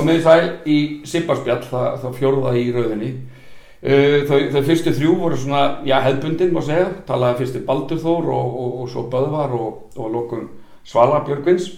komið 0.00 0.18
í 0.18 0.24
sæl 0.24 0.48
í 0.64 0.78
Sipparspjall, 1.12 1.60
það, 1.68 1.86
það 2.02 2.16
fjórða 2.18 2.54
í 2.56 2.64
rauðinni. 2.74 3.10
Uh, 3.80 4.16
þau, 4.28 4.38
þau 4.52 4.64
fyrstu 4.66 4.92
þrjú 4.96 5.12
voru 5.20 5.38
svona, 5.40 5.60
já, 5.88 5.94
hefðbundin 6.04 6.50
má 6.52 6.60
segja, 6.64 6.88
talaði 7.08 7.44
fyrstu 7.44 7.62
Baldur 7.68 8.00
Þór 8.02 8.32
og, 8.34 8.58
og, 8.64 8.74
og 8.82 8.90
svo 8.92 9.06
Böðvar 9.12 9.54
og, 9.56 9.78
og 9.96 10.10
lókum 10.12 10.48
Svala 10.88 11.22
Björgvins. 11.24 11.70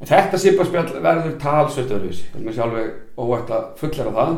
En 0.00 0.08
þetta 0.08 0.40
Sipparspjall 0.40 1.00
verður 1.00 1.36
talsveit 1.40 1.92
öðruvísi, 1.92 2.28
það 2.32 2.40
er 2.40 2.46
mér 2.46 2.56
sjálfur 2.56 2.88
óvægt 3.16 3.52
að 3.56 3.66
fullera 3.80 4.14
það. 4.16 4.36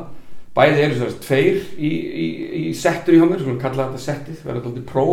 Bæði 0.58 0.84
eru 0.84 1.06
að 1.06 1.18
tveir 1.22 1.58
í, 1.78 1.90
í, 1.90 2.26
í 2.58 2.62
settur 2.74 3.14
í 3.14 3.20
hamur, 3.22 3.42
svona 3.42 3.62
kallaði 3.62 3.94
þetta 3.94 4.04
settið, 4.04 4.40
verður 4.46 4.66
þetta 4.68 4.86
pró. 4.90 5.06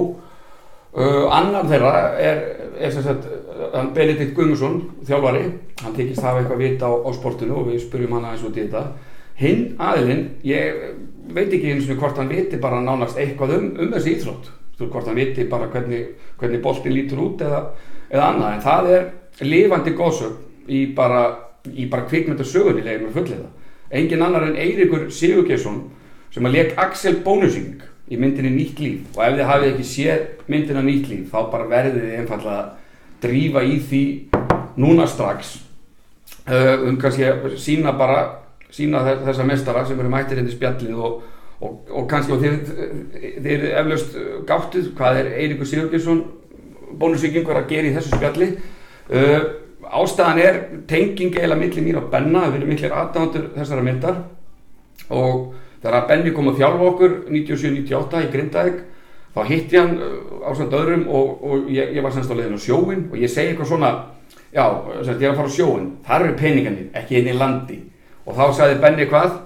Uh, 0.95 1.25
annar 1.33 1.67
þeirra 1.69 1.94
er, 2.23 2.44
er 2.80 2.99
uh, 3.02 3.34
Benedikt 3.95 4.34
Guðmusson, 4.36 4.82
þjálfari, 5.08 5.44
hann 5.82 5.95
tekist 5.95 6.23
hafa 6.23 6.41
eitthvað 6.41 6.64
vita 6.64 6.90
á, 6.91 6.94
á 7.08 7.09
sportinu 7.16 7.59
og 7.62 7.70
við 7.70 7.86
spurjum 7.86 8.18
hann 8.18 8.28
aðeins 8.28 8.45
út 8.50 8.58
í 8.58 8.66
þetta. 8.66 8.81
Hinn 9.40 9.64
aðilinn, 9.80 10.26
ég 10.48 10.81
veit 11.36 11.48
ekki 11.54 11.72
eins 11.72 11.89
og 11.89 12.00
hvort 12.02 12.20
hann 12.20 12.31
viti 12.31 12.59
bara 12.59 12.81
nánast 12.84 13.20
eitthvað 13.20 13.56
um, 13.58 13.67
um 13.80 13.95
þessi 13.95 14.16
íþrótt, 14.17 14.52
hvort 14.81 15.08
hann 15.08 15.20
viti 15.20 15.47
bara 15.52 15.70
hvernig, 15.72 16.14
hvernig 16.39 16.64
boltin 16.64 16.95
lítur 16.95 17.23
út 17.23 17.44
eða, 17.44 17.64
eða 18.12 18.30
annað, 18.31 18.53
en 18.53 18.64
það 18.67 18.92
er 18.97 19.09
lifandi 19.47 19.95
góðsögn 19.95 20.72
í 20.72 20.86
bara, 20.95 21.25
bara 21.92 22.08
kvikmyndasögunni 22.12 22.84
legum 22.84 23.09
við 23.09 23.19
fullið 23.19 23.44
það. 23.44 23.52
Engin 23.95 24.23
annar 24.25 24.47
en 24.47 24.58
Eirikur 24.59 25.12
Sigurgesson 25.14 25.84
sem 26.34 26.47
að 26.47 26.58
leik 26.58 26.80
Axel 26.81 27.19
Bónusing 27.23 27.84
í 28.12 28.17
myndinni 28.19 28.52
Nýtt 28.53 28.81
líf 28.81 29.16
og 29.16 29.22
ef 29.23 29.38
þið 29.38 29.50
hafið 29.50 29.69
ekki 29.72 29.86
séð 29.90 30.25
myndina 30.52 30.81
Nýtt 30.84 31.12
líf 31.12 31.30
þá 31.31 31.38
bara 31.53 31.69
verðið 31.69 32.02
þið 32.02 32.17
einfallega 32.19 32.64
drífa 33.23 33.63
í 33.63 33.77
því 33.80 34.03
núna 34.81 35.08
strax. 35.08 35.59
Uh, 36.45 36.89
um 36.89 36.97
kannski 37.02 37.25
að 37.25 37.55
sína 37.61 37.95
bara 37.97 38.19
sína 38.75 39.02
þessa 39.25 39.45
mestara 39.47 39.85
sem 39.88 39.99
eru 39.99 40.11
mættir 40.11 40.41
henni 40.41 40.53
spjallið 40.53 40.97
og, 40.99 41.22
og, 41.63 41.75
og 41.89 42.07
kannski 42.11 42.35
og 42.35 42.44
þið 42.44 43.52
eru 43.55 43.69
eflaust 43.81 44.17
gáttuð 44.47 44.91
hvað 44.97 45.22
er 45.22 45.30
Eirikur 45.39 45.69
Sigurgesson 45.69 46.23
bónusvíking 46.99 47.47
var 47.47 47.61
að 47.63 47.72
gera 47.72 47.89
í 47.89 47.94
þessu 47.95 48.17
spjalli? 48.17 48.49
Uh, 49.09 49.39
ástæðan 49.85 50.41
er 50.41 50.59
tenging 50.89 51.35
eða 51.39 51.57
millir 51.59 51.85
mér 51.85 52.02
og 52.02 52.09
Benna 52.11 52.47
við 52.50 52.61
erum 52.61 52.73
millir 52.73 52.95
aðdándur 52.95 53.52
þessara 53.55 53.85
myndar. 53.85 54.19
Og 55.13 55.53
þegar 55.83 56.07
Benni 56.09 56.33
kom 56.33 56.50
að 56.50 56.61
þjálfa 56.61 56.89
okkur 56.91 57.17
97-98 57.29 58.23
í 58.25 58.31
Grindavík 58.33 58.83
þá 59.36 59.41
hitti 59.50 59.80
hann 59.80 59.95
á 60.47 60.50
samt 60.55 60.75
öðrum 60.75 61.08
og, 61.11 61.31
og 61.44 61.72
ég, 61.73 61.95
ég 61.97 62.05
var 62.05 62.14
semst 62.16 62.31
á 62.31 62.36
leiðin 62.38 62.55
á 62.55 62.66
sjóin 62.66 63.08
og 63.11 63.17
ég 63.19 63.31
segi 63.31 63.52
eitthvað 63.52 63.72
svona 63.73 63.91
já, 64.55 64.64
semst, 65.02 65.19
ég 65.19 65.28
er 65.28 65.33
að 65.33 65.41
fara 65.41 65.52
á 65.52 65.58
sjóin 65.58 65.89
þar 66.05 66.25
eru 66.28 66.38
peningarnir, 66.39 66.88
ekki 66.95 67.19
inn 67.19 67.31
í 67.33 67.38
landi. 67.38 67.81
Og 68.25 68.38
þá 68.38 68.45
sagði 68.58 68.80
Benni 68.81 69.09
hvað? 69.11 69.41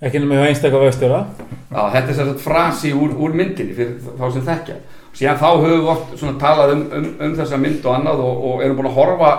Ekki 0.00 0.22
nema 0.22 0.38
hjá 0.38 0.48
einstaklega 0.48 0.86
vöxtjóra 0.86 1.24
þetta 1.70 2.12
er 2.12 2.18
semst 2.18 2.44
frasi 2.44 2.92
úr, 2.96 3.12
úr 3.18 3.34
myndinni 3.36 3.74
fyrir 3.76 3.98
þá 4.18 4.26
sem 4.34 4.46
þekkja. 4.46 4.78
Og 5.10 5.18
síðan 5.18 5.40
þá 5.40 5.48
höfum 5.48 5.74
við 5.74 5.90
oft 5.94 6.14
svona 6.18 6.38
talað 6.40 6.76
um, 6.76 6.84
um, 6.96 7.08
um 7.26 7.34
þessa 7.38 7.58
mynd 7.60 7.84
og 7.84 7.96
annað 7.96 8.22
og, 8.24 8.46
og 8.50 8.62
erum 8.64 8.78
búin 8.78 8.90
að 8.90 8.96
horfa 9.00 9.32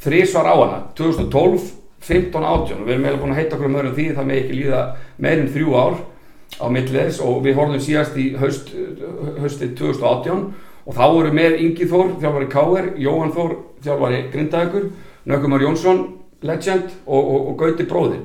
þrísvar 0.00 0.48
á 0.48 0.54
hana. 0.56 0.80
2012 0.98 1.68
15 2.00 2.44
átjón 2.44 2.80
og 2.80 2.86
við 2.88 2.94
erum 2.94 3.04
meðal 3.04 3.20
búin 3.20 3.34
að 3.34 3.40
heita 3.42 3.56
okkur 3.56 3.68
um 3.68 3.76
öðrum 3.76 3.96
því 3.96 4.06
það 4.16 4.28
með 4.30 4.38
ekki 4.40 4.56
líða 4.56 4.80
meirinn 5.20 5.50
þrjú 5.52 5.74
ár 5.76 5.98
á 6.58 6.66
milliðis 6.72 7.20
og 7.22 7.44
við 7.44 7.60
horfum 7.60 7.82
síðast 7.82 8.16
í 8.18 8.30
haust, 8.40 8.72
haustið 9.38 9.76
2018 9.78 10.42
og 10.86 10.96
þá 10.96 11.04
voru 11.12 11.30
með 11.36 11.60
Ingi 11.60 11.86
Þór, 11.86 12.16
þjálfari 12.22 12.50
Káer, 12.50 12.90
Jóhann 12.98 13.34
Þór, 13.36 13.54
þjálfari 13.84 14.24
Grindaðugur, 14.32 14.90
Nökkumar 15.30 15.62
Jónsson, 15.62 16.04
legend 16.42 16.88
og, 17.06 17.20
og, 17.20 17.48
og 17.52 17.56
Gauti 17.60 17.86
bróði 17.86 18.22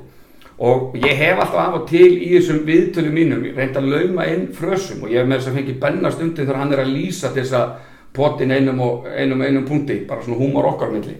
og 0.57 0.93
ég 0.95 1.17
hef 1.19 1.39
alltaf 1.39 1.59
af 1.59 1.73
og 1.81 1.87
til 1.89 2.13
í 2.15 2.29
þessum 2.37 2.61
viðtölu 2.67 3.11
mínum 3.11 3.43
reynd 3.57 3.75
að 3.75 3.89
lauma 3.91 4.23
inn 4.31 4.47
frösum 4.55 5.03
og 5.03 5.11
ég 5.11 5.19
hef 5.19 5.27
með 5.27 5.41
þess 5.41 5.51
að 5.51 5.57
fengi 5.59 5.75
benna 5.81 6.11
stundi 6.11 6.45
þegar 6.45 6.59
hann 6.61 6.71
er 6.71 6.83
að 6.85 6.93
lýsa 6.95 7.31
til 7.33 7.43
þess 7.43 7.57
að 7.59 7.73
potin 8.15 8.53
einum 8.55 8.79
og 8.79 9.09
einum, 9.11 9.41
einum 9.43 9.65
punkti, 9.67 10.05
bara 10.07 10.23
svona 10.23 10.39
húmor 10.39 10.69
okkar 10.69 10.93
milli. 10.93 11.17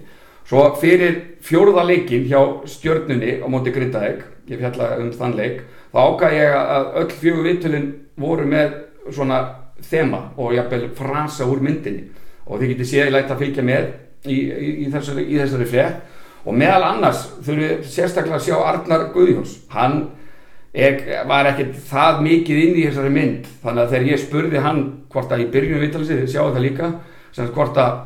Svo 0.47 0.63
fyrir 0.79 1.17
fjóruða 1.43 1.83
leikin 1.83 2.23
hjá 2.29 2.39
stjörnunni 2.69 3.41
á 3.43 3.47
móti 3.51 3.73
Grindaðeg, 3.75 4.21
ég 4.47 4.61
fjalla 4.61 4.93
um 5.01 5.11
þann 5.11 5.35
leik, 5.35 5.65
þá 5.95 6.01
ákvað 6.03 6.33
ég 6.35 6.55
að 6.59 6.89
öll 7.01 7.11
fjögur 7.21 7.47
vittulinn 7.47 7.87
voru 8.19 8.47
með 8.51 8.73
svona 9.15 9.39
þema 9.85 10.19
og 10.35 10.55
jafnvel 10.55 10.89
frasa 10.97 11.47
úr 11.47 11.61
myndinni. 11.63 12.09
Og 12.45 12.59
þið 12.59 12.73
getið 12.73 12.89
séð 12.89 13.13
lægt 13.13 13.31
að 13.31 13.41
fylgja 13.41 13.63
með 13.65 13.87
í, 14.27 14.35
í, 14.35 14.73
í 14.83 14.89
þessari, 14.91 15.25
þessari 15.31 15.69
frétt. 15.71 16.03
Og 16.45 16.53
meðal 16.53 16.83
annars 16.91 17.23
þurfum 17.39 17.63
við 17.63 17.87
sérstaklega 17.89 18.37
að 18.37 18.43
sjá 18.45 18.57
Arnar 18.59 19.07
Guðjóns, 19.15 19.55
hann 19.71 19.95
er, 20.75 20.99
var 21.25 21.47
ekkert 21.49 21.79
það 21.87 22.19
mikið 22.27 22.59
inn 22.65 22.75
í 22.75 22.83
þessari 22.89 23.13
mynd. 23.15 23.47
Þannig 23.63 23.85
að 23.85 23.95
þegar 23.95 24.11
ég 24.11 24.21
spurði 24.21 24.65
hann 24.67 24.83
hvort 25.15 25.33
að 25.33 25.45
í 25.45 25.49
byrjunum 25.55 25.85
vittalisi, 25.87 26.19
þið 26.19 26.31
sjáu 26.35 26.51
það 26.51 26.67
líka, 26.67 26.91
sem 27.33 27.49
hvort 27.55 27.81
að 27.81 27.97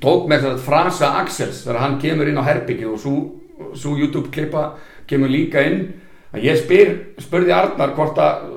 tók 0.00 0.26
með 0.28 0.44
þess 0.46 0.56
að 0.56 0.66
frasa 0.66 1.12
Axels 1.20 1.62
þegar 1.64 1.82
hann 1.84 1.98
kemur 2.02 2.30
inn 2.30 2.40
á 2.40 2.48
herbyggi 2.48 2.88
og 2.88 2.98
svo 3.04 3.94
YouTube 3.96 4.32
klippa 4.32 4.72
kemur 5.08 5.30
líka 5.32 5.62
inn 5.68 5.84
að 6.30 6.44
ég 6.46 6.58
spyr, 6.60 6.92
spurði 7.18 7.54
Arnar 7.54 7.94
hvort 7.96 8.18
að 8.22 8.48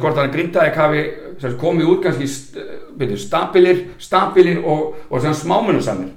hvort 0.00 0.16
hann 0.18 0.32
grindaði 0.32 0.72
hafi 0.76 1.02
komið 1.60 1.90
úr 1.92 2.00
kannski 2.04 2.28
stabilir, 3.20 3.84
stabilir 4.00 4.62
og, 4.64 4.96
og 5.10 5.22
smámunusamir 5.22 6.10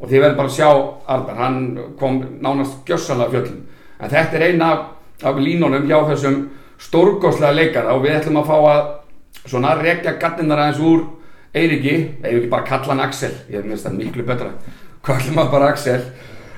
og 0.00 0.08
þið 0.08 0.22
verðum 0.22 0.38
bara 0.38 0.48
að 0.48 0.56
sjá 0.56 0.70
Arnar, 1.12 1.36
hann 1.36 1.58
kom 2.00 2.22
nánast 2.40 2.80
gjössalega 2.88 3.34
fjöllum. 3.34 3.60
En 4.00 4.12
þetta 4.12 4.38
er 4.38 4.46
eina 4.48 4.70
af, 5.20 5.36
línunum 5.36 5.84
hjá 5.88 5.98
þessum 6.08 6.38
stórgóðslega 6.80 7.58
leikara 7.58 7.94
og 7.94 8.06
við 8.06 8.16
ætlum 8.16 8.40
að 8.40 8.48
fá 8.48 8.56
að 8.70 8.80
svona 9.44 9.74
rekja 9.76 10.16
gattinnar 10.20 10.62
aðeins 10.64 10.84
úr 10.84 11.08
Eiriki, 11.50 11.96
ef 12.22 12.30
ekki 12.30 12.48
bara 12.48 12.62
kalla 12.62 12.94
hann 12.94 13.02
Axel? 13.02 13.32
Ég 13.50 13.64
finnst 13.66 13.84
það 13.84 13.96
miklu 13.98 14.24
betra. 14.24 14.52
Kalla 15.02 15.32
maður 15.34 15.54
bara 15.56 15.70
Axel 15.74 15.98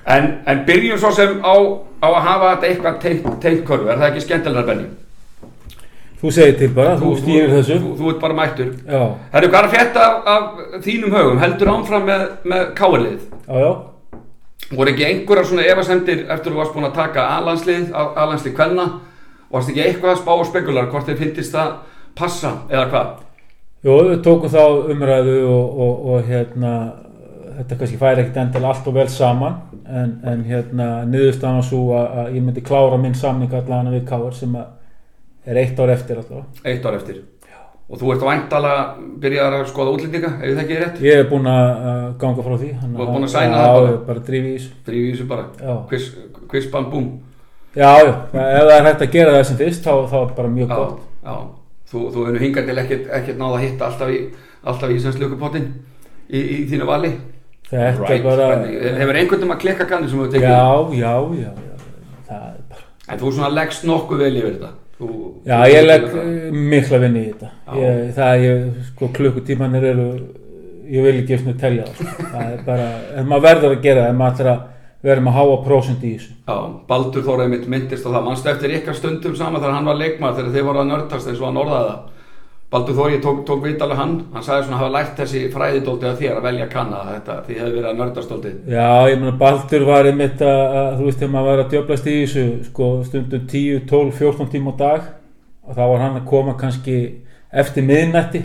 en, 0.07 0.33
en 0.47 0.65
byrjum 0.67 0.99
svo 0.99 1.13
sem 1.15 1.39
á, 1.43 1.55
á 2.03 2.09
að 2.09 2.25
hafa 2.27 2.51
þetta 2.55 2.69
eitthvað 2.71 3.39
tengt 3.43 3.65
korfu, 3.69 3.89
er 3.89 4.01
það 4.01 4.09
ekki 4.11 4.27
skemmtilega 4.27 4.67
Benny? 4.71 4.91
Þú 6.23 6.31
segir 6.31 6.59
til 6.59 6.69
bara, 6.71 6.95
þú, 6.99 7.09
þú 7.09 7.19
stýrir 7.19 7.49
þessu. 7.51 7.77
Þú, 7.83 7.93
þú 7.99 8.11
ert 8.13 8.19
bara 8.23 8.35
mættur. 8.39 8.69
Eru 8.87 9.49
hvað 9.51 9.65
að 9.67 9.73
frétta 9.73 10.03
af, 10.07 10.29
af 10.31 10.83
þínum 10.85 11.17
högum? 11.17 11.41
Heldur 11.43 11.71
ánfram 11.73 12.05
með, 12.07 12.23
með 12.53 12.69
káarlið 12.79 13.17
já, 13.49 13.57
já. 13.59 13.73
Voru 14.73 14.93
ekki 14.93 15.07
einhverjar 15.09 15.49
svona 15.49 15.65
efasemdir 15.67 16.23
eftir 16.31 16.55
þú 16.55 16.61
varst 16.61 16.77
búin 16.77 16.87
að 16.87 16.95
taka 17.01 17.25
aðlandslið 17.41 17.91
aðlandslið 17.99 18.55
kvenna? 18.61 18.87
Og 19.51 19.59
varst 19.59 19.73
ekki 19.73 19.83
eitthvað 19.85 20.15
að 20.15 20.21
spá 20.23 20.33
og 20.37 20.47
spekular 20.49 20.89
hvort 20.95 21.11
þið 21.11 21.25
finnist 21.25 21.59
það 21.59 21.75
passa 22.23 22.55
eða 22.71 22.87
hvað? 22.95 23.11
Jó, 23.83 23.93
við 24.13 24.23
tókum 24.23 24.53
þá 24.55 24.63
umræðu 24.95 25.37
og, 25.51 25.79
og, 25.83 26.07
og 26.07 26.31
hérna 26.31 26.73
þetta 27.59 27.81
kannski 27.81 27.99
færi 27.99 28.23
ekkert 28.23 28.43
endil 28.45 28.69
allt 28.71 28.87
og 28.87 28.95
vel 28.97 29.09
saman 29.11 29.59
en, 29.93 30.15
en 30.33 30.45
hérna 30.49 30.87
niðurstaðan 31.09 31.59
var 31.61 31.67
svo 31.69 31.83
að, 31.99 32.07
að 32.23 32.37
ég 32.39 32.47
myndi 32.47 32.65
klára 32.65 32.99
minn 33.03 33.15
samning 33.19 33.53
allan 33.59 33.91
við 33.93 34.07
Káar 34.09 34.35
sem 34.39 34.57
er 35.47 35.61
eitt 35.63 35.79
ár 35.83 35.93
eftir 35.95 36.21
alltaf 36.23 36.65
Eitt 36.65 36.87
ár 36.87 36.97
eftir? 36.99 37.21
Og 37.93 37.99
þú 38.01 38.13
ert 38.15 38.23
væntala 38.25 38.73
byrjaðar 39.21 39.59
að 39.59 39.67
skoða 39.69 39.93
útlendinga 39.97 40.29
ef 40.39 40.53
það 40.55 40.61
ekki 40.63 40.77
er 40.77 40.83
rétt? 40.87 41.01
Ég 41.05 41.19
er 41.21 41.27
búinn 41.29 41.49
að 41.51 41.73
ganga 42.23 42.45
frá 42.47 42.55
því 42.63 42.71
Þú 42.79 42.93
ert 42.93 43.11
búinn 43.13 43.27
að 43.27 43.33
sæna 43.35 43.59
Já, 43.59 43.65
það 43.67 43.81
bara? 43.83 43.97
bara 44.07 44.23
að 44.23 44.29
drífa 44.31 44.49
í 44.49 44.53
þessu. 44.55 44.71
Drífi 44.87 45.03
í 45.03 45.11
þessu 45.13 45.27
bara? 45.33 45.45
Já. 45.61 45.75
Quiz, 45.91 46.07
quiz 46.53 46.69
bam 46.73 46.87
búm. 46.93 47.11
Já, 47.77 47.91
já, 48.01 48.07
ef 48.07 48.33
það 48.33 48.73
er 48.79 48.87
hægt 48.89 49.05
að 49.05 49.13
gera 49.19 49.35
það 49.37 49.45
sem 49.51 49.59
fyrst 49.61 49.85
þá, 49.85 49.93
þá 50.09 50.17
er 50.23 50.33
bara 50.39 50.55
mjög 50.55 50.73
Já, 50.73 50.79
gott. 50.79 51.05
já. 51.27 51.37
Þú, 51.93 52.07
þú 52.15 52.25
hefur 52.31 52.43
hingað 52.47 52.71
til 52.71 52.79
ekkert, 52.87 53.37
náða 53.43 53.59
að 53.59 53.65
hitta 53.67 53.87
alltaf 53.91 54.13
í, 54.13 54.19
alltaf 54.73 54.93
í 54.93 54.97
íslenslökupottin 54.97 55.69
í, 56.33 56.41
í 56.41 56.59
þínu 56.73 56.89
vali 56.89 57.13
Þetta 57.73 58.05
right. 58.05 58.25
bara. 58.27 58.47
Hefur 59.01 59.17
einhvern 59.17 59.41
veginn 59.41 59.55
að 59.55 59.61
klikka 59.65 59.87
kanni 59.89 60.11
sem 60.13 60.21
þú 60.21 60.29
tekið? 60.35 60.45
Já, 60.45 60.67
já, 60.99 61.15
já, 61.41 61.53
Það 62.29 62.43
er 62.51 62.61
bara 62.69 62.83
En 63.09 63.19
þú 63.23 63.33
svona 63.33 63.51
leggst 63.57 63.87
nokkuð 63.89 64.23
vel 64.27 64.37
yfir 64.43 64.53
þetta? 64.59 64.73
Þú, 64.99 65.09
Já, 65.49 65.57
þú- 65.57 65.73
ég 65.73 65.87
legg 65.89 66.05
mikla 66.53 66.99
vinni 67.03 67.23
í 67.23 67.31
þetta. 67.33 67.51
Ég, 67.81 68.13
Það 68.19 68.45
ég, 68.45 68.69
sko, 68.91 69.09
klukkutímanir 69.17 69.89
eru 69.93 70.07
ég 70.93 71.07
vil 71.07 71.17
ekki 71.23 71.39
eftir 71.39 71.57
telja 71.61 71.89
það. 71.89 72.13
Sko. 72.13 72.29
það 72.35 72.53
er 72.53 72.63
bara, 72.67 72.87
en 73.17 73.27
maður 73.31 73.47
verður 73.49 73.77
að 73.77 73.83
gera 73.87 74.05
það 74.05 74.13
en 74.13 74.21
maður 74.21 74.35
ætlar 74.37 74.53
að 74.53 74.63
vera 75.03 75.25
með 75.25 75.37
háa 75.39 75.57
prósent 75.65 76.05
í 76.05 76.13
þessu. 76.15 76.33
Já, 76.47 76.57
Baldur 76.89 77.25
Þóraði 77.27 77.53
mitt 77.57 77.69
myndist 77.73 78.07
og 78.07 78.13
það. 78.15 78.27
Mannstu 78.29 78.51
eftir 78.53 78.75
ykkar 78.79 78.99
stundum 78.99 79.37
saman 79.39 79.63
þegar 79.63 79.79
hann 79.79 79.89
var 79.89 79.99
leikmaður 79.99 80.37
þegar 80.43 80.53
þið 80.57 80.67
voru 80.69 80.83
að 80.83 80.91
nördast 80.93 81.31
eins 81.33 81.41
og 81.41 81.49
hann 81.49 81.63
orðaði 81.65 81.89
það 81.89 82.12
Baldur 82.73 82.95
Þóri, 82.97 83.19
tók, 83.21 83.43
tók 83.49 83.61
vitalið 83.67 83.99
hann. 84.01 84.13
Hann 84.33 84.45
sagði 84.47 84.65
svona 84.67 84.79
hafa 84.81 84.93
lært 84.95 85.19
þessi 85.21 85.43
fræðidóldi 85.53 86.07
að 86.09 86.21
þér 86.23 86.39
að 86.39 86.47
velja 86.47 86.69
kanna 86.73 87.01
þetta 87.11 87.35
því 87.47 87.59
hefði 87.59 87.75
verið 87.77 87.89
að 87.91 87.99
nördast 88.01 88.33
dóldi 88.33 88.53
Já, 88.73 88.87
ég 89.13 89.19
meina 89.21 89.35
Baldur 89.43 89.85
var 89.91 90.09
einmitt 90.09 90.41
að, 90.47 90.63
að 90.81 90.89
þú 91.01 91.09
veist 91.11 91.21
þegar 91.21 91.35
maður 91.35 91.51
var 91.53 91.63
að 91.67 91.71
djöblast 91.77 92.09
í 92.09 92.17
þessu 92.23 92.47
sko, 92.71 92.89
stundum 93.11 93.45
10, 93.53 93.85
12, 93.93 94.17
14 94.23 94.51
tíma 94.57 94.73
á 94.73 94.81
dag 94.83 95.11
og 95.69 95.77
þá 95.77 95.83
var 95.93 96.03
hann 96.07 96.17
að 96.23 96.27
koma 96.33 96.57
kannski 96.59 96.97
eftir 97.53 97.85
miðnætti 97.87 98.41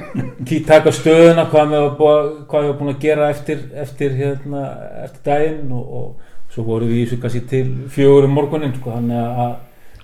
taka 0.70 0.92
stöðuna 0.96 1.44
hvað 1.52 1.74
við 1.74 1.84
var 1.84 2.76
búin, 2.80 2.94
að 2.94 3.00
gera 3.04 3.28
eftir, 3.34 3.60
eftir, 3.76 4.14
hérna, 4.16 4.64
eftir 5.04 5.26
daginn 5.26 5.72
og, 5.76 5.96
og 6.00 6.54
svo 6.54 6.64
vorum 6.66 6.88
við 6.90 7.02
í 7.02 7.04
þessu 7.04 7.20
kannski 7.22 7.42
til 7.50 7.66
fjögur 7.92 8.26
um 8.26 8.32
morgunin 8.38 8.72
sko, 8.78 8.96
þannig 8.96 9.20
að- 9.20 9.42
að 9.44 9.58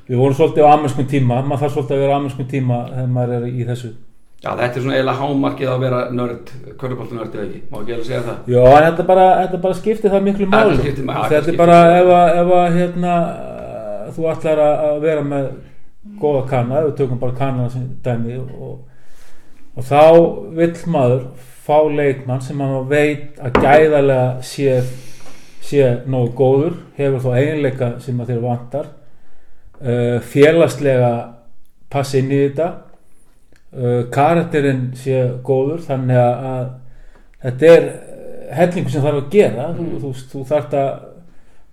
við 0.06 0.20
vorum 0.20 0.37
svolítið 0.38 0.67
á 0.67 0.75
amerskum 0.75 1.08
tíma 1.11 1.41
maður 1.43 1.62
þarf 1.64 1.76
svolítið 1.76 1.97
að 1.97 2.03
vera 2.05 2.17
á 2.17 2.19
amerskum 2.20 2.49
tíma 2.50 2.81
þegar 2.91 3.08
maður 3.17 3.37
er 3.37 3.47
í 3.50 3.67
þessu. 3.67 3.93
Já, 4.44 4.50
þetta 4.53 4.67
er 4.67 4.82
svona 4.85 4.97
eiginlega 4.97 5.20
hámarkið 5.23 5.70
að 5.73 5.85
vera 5.87 6.00
nörd, 6.14 6.50
körfuboltanörd 6.79 7.37
eða 7.37 7.44
ekki, 7.47 7.61
má 7.70 7.79
ekki 7.81 7.94
alveg 7.94 8.06
segja 8.06 8.25
það. 8.26 8.50
Já, 8.53 8.61
en 8.67 8.85
þetta 8.87 9.06
bara, 9.08 9.25
þetta 9.41 9.61
bara 9.62 9.79
skiptir 9.79 10.12
það 10.12 10.26
miklu 10.26 10.49
já, 10.53 11.23
þetta 11.32 11.53
er 11.53 11.58
bara 11.58 11.79
ef 11.94 12.11
að, 12.19 12.29
ef 12.43 12.53
að 12.58 12.76
hérna, 12.76 13.14
þú 14.17 14.29
ætlar 14.35 14.62
að 14.67 15.00
vera 15.06 15.25
með 15.26 15.49
góða 16.20 16.44
kanna, 16.53 16.85
við 16.85 16.94
tökum 17.00 17.23
bara 17.23 17.38
kannana 17.41 17.73
sem 17.73 17.88
dæmi 18.05 18.37
og, 18.44 18.76
og 19.75 19.88
þá 19.88 20.03
vill 20.61 20.70
maður 20.94 21.25
fá 21.67 21.81
leikmann 21.91 22.44
sem 22.44 22.61
maður 22.61 22.87
veit 22.93 23.41
að 23.43 23.58
gæðarlega 23.64 24.29
sé, 24.47 24.76
sé 25.64 25.88
nógu 26.06 26.31
góður, 26.38 26.79
hefur 27.00 27.25
þó 27.25 27.32
eiginleika 27.41 27.91
sem 28.05 28.20
að 28.20 28.35
þeir 28.35 28.44
vantar 28.44 28.93
uh, 29.81 30.19
félagslega 30.25 31.12
passa 31.93 32.20
inn 32.20 32.32
í 32.32 32.40
þetta. 32.46 32.69
Uh, 33.76 34.06
karakterinn 34.12 34.88
sé 34.96 35.20
góður 35.44 35.82
þannig 35.84 36.20
að, 36.20 36.46
að 36.50 36.69
þetta 37.44 37.73
er 37.75 37.88
eh, 37.90 38.49
hellingu 38.56 38.93
sem 38.93 39.05
þarf 39.05 39.20
að 39.20 39.31
gera. 39.37 39.69
Þú, 39.76 39.87
þú, 40.05 40.12
þú 40.32 40.44
þarft 40.49 40.76
að 40.81 40.90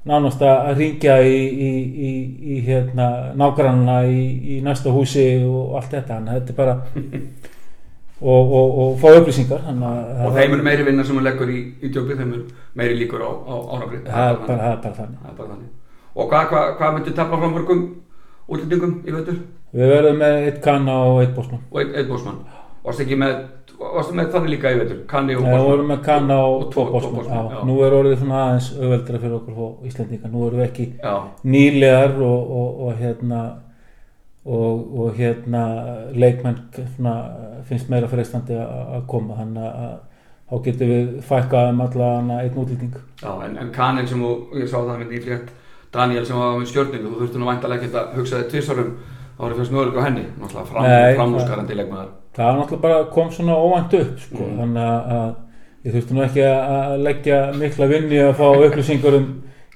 nánast 0.09 0.41
að 0.43 0.71
ringja 0.81 1.17
í, 1.23 1.37
í, 1.39 1.71
í, 2.09 2.13
í 2.55 2.61
hérna, 2.65 3.09
nágrannana 3.39 4.01
í, 4.11 4.23
í 4.57 4.61
næsta 4.65 4.91
húsi 4.91 5.27
og 5.47 5.77
allt 5.79 5.93
þetta. 5.95 6.17
Þannig 6.17 6.33
að 6.33 6.39
þetta 6.41 6.53
er 6.53 6.59
bara 6.59 6.79
og, 8.33 8.41
og, 8.41 8.81
og 8.83 8.97
fá 8.99 9.07
upplýsingar 9.19 9.63
Og 9.69 10.35
þeim 10.35 10.57
er 10.57 10.65
meiri 10.65 10.89
vinna 10.89 11.05
sem 11.07 11.17
hún 11.17 11.25
leggur 11.27 11.51
í, 11.51 11.61
í 11.79 11.93
djópið, 11.93 12.19
þeim 12.19 12.35
er 12.35 12.43
meiri 12.79 12.99
líkur 12.99 13.23
á, 13.23 13.31
á 13.31 13.55
árangri. 13.77 14.03
það 14.07 14.43
bara, 14.47 14.75
það 14.83 15.01
er 15.05 15.39
bara 15.39 15.49
þannig 15.53 15.71
Og 16.15 16.29
hvað 16.29 16.51
hva, 16.51 16.61
hva 16.77 16.91
myndir 16.93 17.15
tappa 17.17 17.39
frá 17.41 17.49
mörgum 17.49 17.83
útlendingum 18.47 18.99
í 19.07 19.15
veitur? 19.15 19.39
við 19.73 19.89
verðum 19.89 20.19
með 20.21 20.35
eitt 20.47 20.59
kanna 20.61 20.95
og 21.09 21.21
eitt 21.23 21.31
bósmann 21.33 21.63
Og 21.71 21.79
einn 21.81 21.95
ein 21.97 22.09
bósmann. 22.11 22.35
Varstu 22.83 23.01
ekki 23.07 23.15
með, 23.17 23.31
með 24.13 24.27
þannig 24.35 24.51
líka 24.53 24.73
í 24.73 24.77
veitur? 24.77 24.99
Kanni 25.09 25.35
og 25.39 25.41
Nei, 25.47 25.53
við 25.55 25.65
vorum 25.69 25.89
með 25.89 26.03
kanna 26.05 26.37
og, 26.45 26.67
Og 26.67 26.73
tvo- 26.75 26.85
bósmann 26.93 27.65
nú 27.65 27.79
er 27.81 27.95
orðið 27.97 28.19
svona 28.21 28.43
aðeins 28.43 28.69
auðveldra 28.77 29.21
fyrir 29.23 29.37
okkur 29.39 29.61
og 29.65 29.87
Íslandinga, 29.89 30.29
nú 30.29 30.47
erum 30.47 30.61
við 30.61 30.67
ekki 30.67 30.87
Já, 31.01 31.15
nýlegar 31.55 32.17
og, 32.21 32.51
og, 32.61 32.81
og 32.87 33.01
hérna 33.01 33.41
og, 34.45 34.99
og 34.99 35.13
hérna 35.17 35.61
leikmenn 36.13 36.57
svona, 36.95 37.13
finnst 37.67 37.89
meira 37.89 38.09
freistandi 38.11 38.57
að 38.59 39.05
koma. 39.07 39.37
Þannig 39.39 39.67
að 39.71 39.93
þá 40.51 40.55
getum 40.67 40.91
við 40.93 41.11
fækkað 41.25 41.69
um 41.71 41.83
allan 41.87 42.31
einn 42.35 42.57
útlýting 42.61 42.95
já, 43.23 43.31
en, 43.47 43.57
en 43.57 43.69
kannin 43.73 44.07
sem 44.07 44.21
þú, 44.21 44.33
ég 44.59 44.67
sá 44.69 44.77
það 44.83 44.97
með 44.99 45.13
nýflétt, 45.15 45.53
Daniel 45.93 46.25
sem 46.25 46.39
var 46.39 46.57
með 46.57 46.69
stjórningu, 46.71 47.11
þú 47.11 47.21
þurfti 47.21 47.41
nú 47.41 47.49
væntalega 47.51 47.87
ekki 47.87 47.99
að 47.99 48.15
hugsa 48.17 48.41
þig 48.41 48.51
tvissarum 48.53 48.91
árið 49.39 49.59
fyrst 49.59 49.73
möguleika 49.73 50.01
á 50.01 50.07
henni, 50.07 50.25
náttúrulega 50.41 50.69
fram, 50.69 50.87
Nei, 50.87 51.15
framúskarandi 51.17 51.77
leikmaður. 51.79 52.11
það 52.37 52.49
var 52.49 52.59
náttúrulega 52.59 52.81
bara 52.87 53.03
kom 53.13 53.31
svona 53.33 53.57
óvænt 53.57 53.95
upp 53.99 54.19
sko. 54.19 54.43
Mm. 54.43 54.57
þannig 54.61 54.89
að, 55.17 55.35
ég 55.83 55.95
þurfti 55.97 56.17
nú 56.17 56.25
ekki 56.25 56.43
að 56.49 56.97
leggja 57.07 57.39
mikla 57.59 57.89
vinni 57.91 58.19
að 58.23 58.35
fá 58.41 58.45
upplýsingur 58.67 59.19
um 59.19 59.29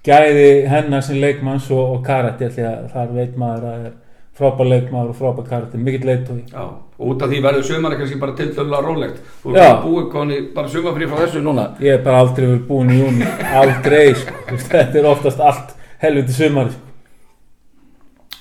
gæði 0.07 0.49
hennar 0.71 1.03
sem 1.03 1.21
leikmanns 1.21 1.71
og, 1.71 1.97
og 1.97 2.09
að 2.09 2.91
þar 2.93 3.15
veit 3.15 3.37
maður 3.37 3.65
að 3.67 3.77
það 3.77 3.87
er 3.87 3.95
frábær 4.37 4.69
leikmaður 4.69 5.13
og 5.13 5.17
frábær 5.17 5.47
karakter, 5.49 5.81
mikill 5.81 6.05
leitói 6.05 6.43
Já, 6.51 6.65
og 6.97 7.07
út 7.11 7.23
af 7.25 7.31
því 7.31 7.39
verður 7.41 7.65
sumari 7.65 7.97
kannski 7.97 8.19
bara 8.21 8.35
tiltölulega 8.37 8.83
rólegt. 8.85 9.23
Þú 9.41 9.55
er 9.57 9.79
búið 9.81 10.05
koni 10.13 10.37
bara 10.53 10.69
sumarfrí 10.69 11.09
frá 11.09 11.23
þessu 11.23 11.41
núna. 11.45 11.65
Ég 11.81 11.97
hef 11.97 12.05
bara 12.05 12.21
aldrei 12.21 12.45
verið 12.45 12.67
búin 12.69 12.93
í 12.93 12.99
júni 13.01 13.31
Aldrei, 13.57 14.13
sko 14.21 14.59
Þetta 14.67 15.01
er 15.01 15.09
oftast 15.09 15.41
allt 15.41 15.73
helviti 16.01 16.35
sumari 16.35 16.73
sko. 16.73 16.83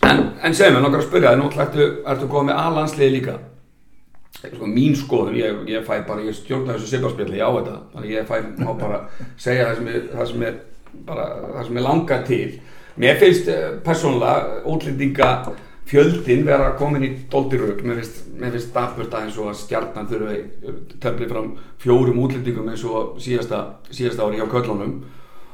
En, 0.06 0.22
en 0.44 0.54
segjum 0.54 0.78
við, 0.78 0.84
nokkar 0.84 1.02
að 1.02 1.08
spyrja 1.08 1.34
þig, 1.34 1.42
nú 1.42 1.48
ertu, 2.12 2.28
komið 2.30 2.48
með 2.50 2.62
A-landsliði 2.62 3.14
líka. 3.16 3.36
Sko, 4.36 4.68
mín 4.68 4.94
skoðun, 4.98 5.36
ég, 5.38 5.60
ég 5.72 5.84
fæ 5.86 6.02
bara, 6.06 6.22
ég 6.22 6.36
stjórna 6.36 6.76
þessu 6.76 6.92
sipparspjalli 6.92 7.40
á 7.42 7.50
þetta, 7.56 7.76
þannig 7.94 8.12
ég 8.12 8.28
fæ 8.28 8.36
má 8.60 8.72
bara 8.78 9.00
segja 9.40 9.70
það 9.70 9.78
sem 9.80 9.88
er, 9.90 10.02
það 10.12 10.32
sem 10.32 10.44
er, 10.46 10.58
bara, 11.08 11.28
það 11.54 11.62
sem 11.68 11.78
er 11.80 11.86
langar 11.86 12.26
til. 12.28 12.50
Mér 12.96 13.16
finnst 13.20 13.48
eh, 13.52 13.64
persónulega 13.84 14.60
útlendinga 14.72 15.30
fjöldin 15.86 16.44
vera 16.46 16.72
komin 16.78 17.04
í 17.06 17.10
dóldirög, 17.30 17.82
mér 17.86 18.00
finnst, 18.00 18.22
mér 18.36 18.54
finnst 18.54 18.72
dapurt 18.74 19.14
að 19.14 19.26
eins 19.26 19.40
og 19.40 19.50
að 19.52 19.58
stjarnan 19.62 20.08
þurfi 20.10 20.38
töflið 21.02 21.32
fram 21.32 21.50
fjórum 21.82 22.22
útlendingum 22.24 22.70
eins 22.72 22.84
og 22.86 23.16
síðasta, 23.22 23.62
síðasta 23.90 24.26
ári 24.26 24.40
hjá 24.40 24.48
köllunum 24.50 24.96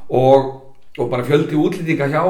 og 0.08 0.52
og 0.98 1.08
bara 1.08 1.24
fjöldi 1.24 1.56
útlýtinga 1.56 2.08
hjá, 2.12 2.22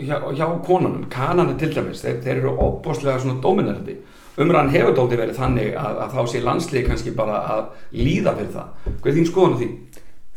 hjá, 0.00 0.16
hjá 0.32 0.46
konunum, 0.64 1.04
kananir 1.12 1.58
til 1.60 1.74
dæmis 1.74 2.00
þeir, 2.04 2.22
þeir 2.24 2.38
eru 2.38 2.54
óbúslega 2.56 3.18
svona 3.20 3.40
dominandi. 3.42 3.98
Umræðan 4.38 4.70
hefur 4.72 4.94
dóldi 4.96 5.18
verið 5.18 5.36
þannig 5.36 5.74
að, 5.76 5.98
að 6.04 6.14
þá 6.14 6.32
sé 6.32 6.42
landslið 6.44 6.86
kannski 6.88 7.12
bara 7.18 7.40
að 7.52 7.64
líða 7.98 8.36
fyrir 8.38 8.52
það, 8.54 8.68
hvað 8.86 9.10
er 9.10 9.16
þín 9.18 9.28
skoðan 9.28 9.56
á 9.56 9.60
því? 9.60 9.68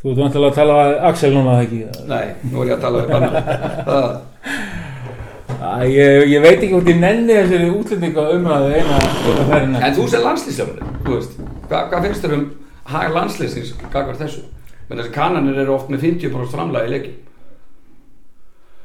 Þú 0.02 0.10
ert 0.10 0.20
vantilega 0.24 0.50
að 0.50 0.58
tala 0.58 0.78
að 0.82 0.92
Axel 1.12 1.32
núna 1.36 1.58
ekki? 1.62 1.80
Nei, 2.10 2.26
nú 2.50 2.62
er 2.64 2.72
ég 2.72 2.76
að 2.76 2.82
tala 2.82 2.96
við 2.98 3.08
banna 3.14 3.30
Æ, 5.62 5.84
ég, 5.86 6.24
ég 6.32 6.42
veit 6.42 6.56
ekki 6.56 6.74
út 6.74 6.88
í 6.90 6.96
nenni 6.98 7.36
þessari 7.38 7.68
útlendinga 7.70 8.24
umræðu 8.34 8.72
eina, 8.74 8.96
En 9.78 9.94
þú 9.94 10.08
sé 10.10 10.18
landslýsjálfur, 10.24 10.88
þú 11.06 11.14
veist 11.14 11.36
hvað, 11.70 11.84
hvað 11.92 12.08
finnst 12.08 12.26
þér 12.26 12.34
um 12.40 12.48
hag 12.90 13.14
landslýsins 13.14 13.76
gagvar 13.92 14.18
þessu? 14.18 14.42
menn 14.88 14.98
þessi 15.00 15.14
kananir 15.14 15.60
eru 15.62 15.76
oft 15.76 15.92
með 15.92 16.08
50% 16.08 16.52
framlega 16.52 16.88
í 16.88 16.92
leikin 16.92 17.20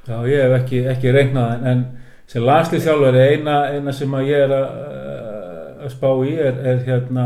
Já, 0.07 0.21
ég 0.23 0.39
hef 0.39 0.53
ekki, 0.61 0.77
ekki 0.87 1.11
reiknað 1.11 1.65
en, 1.67 1.83
sem 2.31 2.43
landslýsjálfari 2.47 3.23
eina, 3.33 3.55
eina 3.75 3.91
sem 3.95 4.13
ég 4.23 4.45
er 4.45 4.53
að 4.55 5.89
spá 5.91 6.07
í 6.23 6.35
er, 6.39 6.61
er 6.63 6.83
hérna 6.85 7.25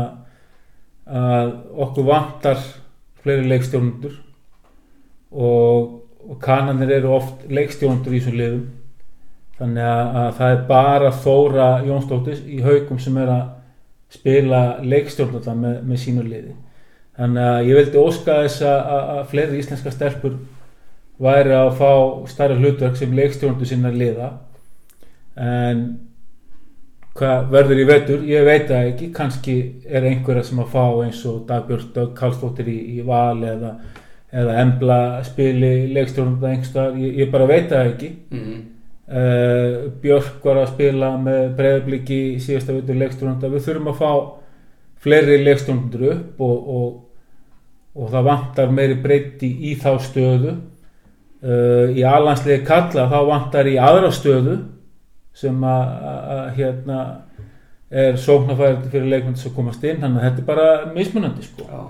að 1.06 1.52
okkur 1.84 2.08
vantar 2.08 2.58
fleiri 3.22 3.46
leikstjónundur 3.52 4.16
og, 5.30 5.92
og 6.26 6.40
kananir 6.42 6.90
eru 6.98 7.12
oft 7.16 7.44
leikstjónundur 7.50 8.16
í 8.16 8.20
þessum 8.20 8.38
liðum. 8.40 8.64
Þannig 9.60 9.86
að, 9.86 10.16
að 10.22 10.28
það 10.40 10.54
er 10.54 10.64
bara 10.72 11.12
Þóra 11.22 11.68
Jónsdóttir 11.86 12.40
í 12.50 12.58
haugum 12.64 12.98
sem 13.02 13.18
er 13.22 13.30
að 13.30 13.44
spila 14.12 14.62
leikstjónundur 14.82 15.54
með, 15.54 15.78
með 15.86 16.02
sínu 16.02 16.26
liði. 16.26 16.56
Þannig 17.14 17.46
að 17.46 17.68
ég 17.68 17.78
vildi 17.78 18.02
óska 18.02 18.40
þess 18.42 18.66
að, 18.66 18.82
að, 18.96 19.12
að 19.14 19.30
fleiri 19.30 19.62
íslenska 19.62 19.94
stelpur 19.94 20.36
væri 21.22 21.54
að 21.56 21.74
fá 21.78 21.92
starra 22.30 22.56
hlutverk 22.58 22.96
sem 22.98 23.12
leikstjónundur 23.16 23.68
sinna 23.68 23.92
liða. 23.94 24.32
En 25.38 25.84
hvað 27.16 27.48
verður 27.52 27.80
í 27.82 27.86
vetur, 27.88 28.26
ég 28.28 28.44
veit 28.46 28.68
það 28.70 28.90
ekki. 28.90 29.10
Kannski 29.14 29.56
er 29.86 30.06
einhverja 30.08 30.44
sem 30.48 30.60
að 30.62 30.72
fá 30.74 30.84
eins 31.04 31.22
og 31.28 31.42
Dagbjörn 31.48 31.90
Dögg 31.94 32.14
Karlsdóttir 32.18 32.70
í, 32.72 32.78
í 32.98 33.06
val 33.06 33.42
eða, 33.46 33.72
eða 34.32 34.58
Embla 34.64 35.00
spili 35.26 35.72
leikstjórnum 35.92 36.42
einhverstaðar, 36.42 37.00
ég, 37.04 37.18
ég 37.22 37.32
bara 37.32 37.48
veit 37.50 37.70
það 37.72 37.92
ekki. 37.92 38.12
Mm. 38.32 38.60
uh, 39.12 39.78
Björk 40.02 40.44
var 40.48 40.62
að 40.64 40.72
spila 40.74 41.14
með 41.20 41.42
breyðabliki 41.60 42.20
í 42.32 42.42
síðasta 42.42 42.76
vitur 42.76 43.00
leikstjórnum 43.04 43.56
við 43.56 43.66
þurfum 43.68 43.92
að 43.92 44.02
fá 44.02 44.12
fleiri 45.02 45.40
leikstjórnundur 45.42 46.04
upp 46.12 46.44
og, 46.46 46.68
og, 46.76 46.92
og 47.98 48.12
það 48.12 48.28
vantar 48.28 48.74
meiri 48.74 49.00
breyti 49.02 49.50
í 49.68 49.74
þá 49.80 49.96
stöðu 50.00 50.52
uh, 51.42 51.90
í 51.96 52.02
alansliði 52.06 52.64
kalla 52.66 53.08
þá 53.10 53.18
vantar 53.28 53.66
í 53.70 53.76
aðra 53.80 54.10
stöðu 54.14 54.58
sem 55.34 55.62
að, 55.64 55.92
hérna 56.58 56.98
er 57.92 58.16
sóknarfæri 58.20 58.90
fyrir 58.92 59.08
leikmenn 59.12 59.36
sem 59.40 59.52
komast 59.56 59.84
inn, 59.84 60.00
þannig 60.00 60.20
að 60.20 60.26
þetta 60.26 60.42
er 60.42 60.48
bara 60.48 60.92
mismunandi 60.94 61.42
sko. 61.46 61.64
Já. 61.68 61.82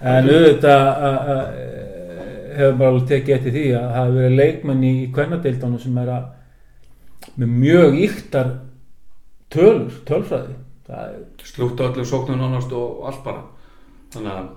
en 0.00 0.28
auðvitað 0.30 0.82
að- 1.06 1.30
að- 1.34 1.52
hefur 2.60 2.76
bara 2.80 2.90
alveg 2.90 3.06
tekið 3.08 3.34
eftir 3.36 3.52
því 3.54 3.64
að 3.78 3.84
það 3.86 3.96
hefur 4.00 4.16
verið 4.20 4.36
leikmenn 4.40 4.82
í 4.84 4.94
kvennadeildunum 5.14 5.78
sem 5.80 5.98
er 6.02 6.08
að 6.16 6.24
með 7.38 7.52
mjög 7.62 7.98
yktar 8.08 8.50
tölur, 9.54 9.92
tölfræði 10.08 10.56
það 10.90 11.14
slúta 11.46 11.86
öllu 11.90 12.04
sóknum 12.10 12.40
nánast 12.42 12.72
og 12.74 13.04
allt 13.06 13.22
bara 13.24 13.42
þannig 14.14 14.32
að 14.34 14.48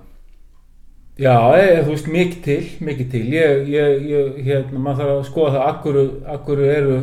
Já, 1.18 1.34
e, 1.54 1.82
þú 1.86 1.92
veist, 1.92 2.08
mikið 2.10 2.38
til, 2.42 2.62
mikið 2.82 3.10
til. 3.12 3.20
Ég, 3.30 3.68
ég, 3.70 4.06
ég, 4.10 4.38
hérna, 4.48 4.80
maður 4.82 5.02
þarf 5.04 5.12
að 5.20 5.26
skoða 5.28 5.52
það, 5.54 5.66
akkuru, 5.70 6.04
akkuru 6.34 6.64
eru 6.66 6.96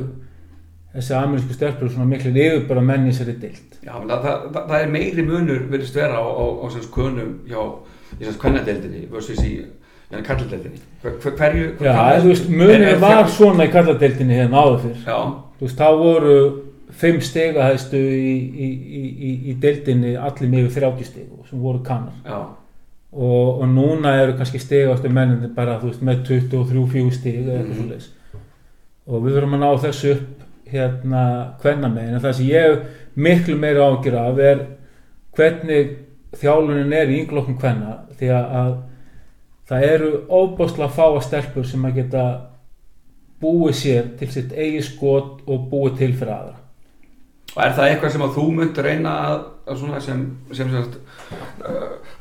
þessi 0.92 1.14
amerísku 1.16 1.56
stelpur 1.56 1.92
svona 1.94 2.10
miklu 2.12 2.34
yfir 2.36 2.66
bara 2.68 2.82
menn 2.84 3.06
í 3.08 3.14
þessari 3.14 3.38
dild. 3.40 3.78
Já, 3.86 3.94
það, 3.96 4.18
það, 4.26 4.42
það, 4.52 4.66
það 4.74 4.82
er 4.82 4.92
meiri 4.98 5.24
munur 5.30 5.62
virðist 5.72 5.96
vera 5.96 6.20
á, 6.20 6.26
á, 6.28 6.46
á 6.60 6.66
sem 6.74 6.90
konum 6.92 7.32
hjá 7.48 7.62
í 8.20 8.26
sem 8.28 8.36
kvennadeildinni 8.44 9.06
versus 9.14 9.40
í 9.48 9.54
ja, 10.12 10.20
kalladeildinni 10.28 10.82
hver, 11.02 11.16
hver, 11.24 11.38
hverju 11.40 11.70
hver, 11.80 11.88
Já, 11.88 12.20
þú 12.20 12.34
veist, 12.34 12.50
munið 12.52 12.88
er- 12.92 13.00
var 13.02 13.32
svona 13.32 13.70
í 13.70 13.72
kalladeildinni 13.72 14.42
hérna 14.42 14.66
áður 14.66 14.82
fyrr. 14.90 15.00
Já, 15.08 15.20
Þú 15.62 15.68
veist, 15.70 15.80
þá 15.80 15.90
voru 16.04 16.36
fimm 17.02 17.22
stegahæstu 17.24 17.98
í, 17.98 18.36
í, 18.52 18.68
í, 19.00 19.02
í, 19.08 19.32
í 19.54 19.56
deildinni 19.64 20.18
allir 20.20 20.52
með 20.52 20.68
yfir 20.68 20.84
30 20.92 21.08
stegu 21.08 21.46
sem 21.48 21.64
voru 21.64 21.80
kannar. 21.88 22.20
já, 22.28 22.42
og, 23.12 23.62
og 23.62 23.68
núna 23.68 24.14
eru 24.24 24.34
kannski 24.38 24.60
stigastu 24.60 25.10
menninni 25.10 25.50
bara 25.56 25.80
veist 25.82 26.02
með 26.02 26.22
23-4 26.30 27.12
stig 27.12 27.40
eða 27.42 27.58
eitthvað 27.58 27.72
Mhm. 27.72 27.80
svoleiðis. 27.82 28.10
Og 29.08 29.24
við 29.26 29.36
þurfum 29.36 29.56
að 29.58 29.64
ná 29.66 29.72
þessu 29.86 30.12
upp 30.16 30.46
hérna 30.72 31.24
hvenna 31.62 31.90
megin 31.92 32.14
en 32.16 32.22
það 32.24 32.34
sem 32.38 32.46
ég 32.46 32.70
hef 32.70 32.80
miklu 33.16 33.58
meira 33.60 33.90
ágjur 33.92 34.16
af 34.16 34.40
er 34.40 34.62
hvernig 35.36 35.98
þjálfunin 36.40 36.94
er 36.94 37.08
í 37.12 37.20
ynglokkum 37.26 37.58
hvenna 37.60 37.98
því 38.20 38.30
að, 38.32 38.56
að 38.62 38.72
það 39.68 39.84
eru 39.90 40.12
óbúslega 40.30 40.90
fáa 40.96 41.22
stelpur 41.22 41.66
sem 41.68 41.84
að 41.86 41.96
geta 42.00 42.24
búið 43.42 43.76
sér 43.76 44.10
til 44.20 44.28
sitt 44.32 44.52
eigi 44.54 44.82
skot 44.86 45.42
og 45.48 45.68
búið 45.72 45.98
til 45.98 46.14
fyrir 46.14 46.34
aðra 46.36 46.56
Og 47.52 47.64
er 47.66 47.74
það 47.76 47.90
eitthvað 47.90 48.14
sem 48.14 48.22
að 48.24 48.36
þú 48.38 48.44
myndir 48.56 48.86
reyna 48.88 49.14
að, 49.28 49.42
að 49.68 49.80
svona 49.82 49.98
sem, 50.04 50.22
sem 50.56 50.70
uh, 50.72 51.80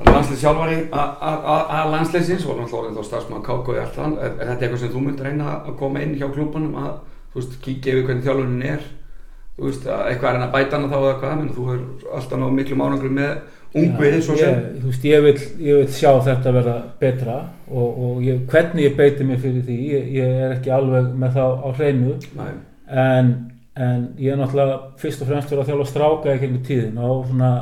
landslið 0.08 0.40
sjálfari 0.40 0.78
að 0.90 1.92
landsliðsins 1.92 2.46
og 2.50 2.58
náttúrulega 2.58 2.96
þá 2.96 3.06
starfsmann 3.06 3.44
þann, 3.46 4.16
er, 4.18 4.32
er 4.34 4.50
þetta 4.50 4.66
eitthvað 4.66 4.82
sem 4.82 4.92
þú 4.94 5.04
myndir 5.04 5.28
reyna 5.30 5.52
að 5.60 5.76
koma 5.78 6.02
inn 6.02 6.16
hjá 6.18 6.26
klúbunum 6.34 6.80
að, 6.82 6.96
þú 7.30 7.42
veist, 7.42 7.54
kíkja 7.62 7.94
yfir 7.94 8.08
hvernig 8.08 8.26
þjálfunin 8.26 8.66
er, 8.72 8.82
veist, 9.60 9.86
að 9.86 10.02
eitthvað 10.08 10.32
er 10.32 10.38
hann 10.38 10.48
að 10.48 10.56
bæta 10.56 10.80
hana 10.80 10.90
þá 10.90 10.98
eða 10.98 11.14
hvað, 11.22 11.38
menn 11.38 11.54
þú 11.54 11.68
hefur 11.70 12.12
alltaf 12.18 12.42
náðu 12.42 12.58
miklu 12.58 12.80
mánanglu 12.80 13.12
með 13.20 13.32
svo 14.26 14.34
sem. 14.34 14.50
ég, 14.50 14.82
veist, 14.82 15.04
ég, 15.06 15.22
vil, 15.28 15.36
ég 15.62 15.78
vil 15.78 15.94
sjá 15.94 16.10
þetta 16.26 16.56
verða 16.58 16.76
betra 16.98 17.36
og, 17.70 18.02
og 18.02 18.18
ég, 18.26 18.42
hvernig 18.50 18.88
ég 18.88 18.98
beiti 18.98 19.26
mig 19.28 19.38
fyrir 19.38 19.62
því 19.62 19.78
ég, 19.92 20.10
ég 20.16 20.42
er 20.48 20.56
ekki 20.56 20.74
alveg 20.74 21.12
með 21.14 21.38
það 21.38 21.54
á 21.62 21.68
hreinu. 21.78 22.16
Nei, 22.40 22.50
en, 22.90 23.30
en 23.76 24.08
ég 24.18 24.32
er 24.32 24.40
náttúrulega 24.40 24.78
fyrst 24.98 25.22
og 25.22 25.30
fremst 25.30 25.50
verið 25.50 25.62
að 25.62 25.70
þjálfa 25.70 25.90
stráka 25.90 26.32
ekki 26.34 26.50
með 26.50 26.64
tíðin 26.66 26.98
og 27.06 27.28
svona 27.28 27.52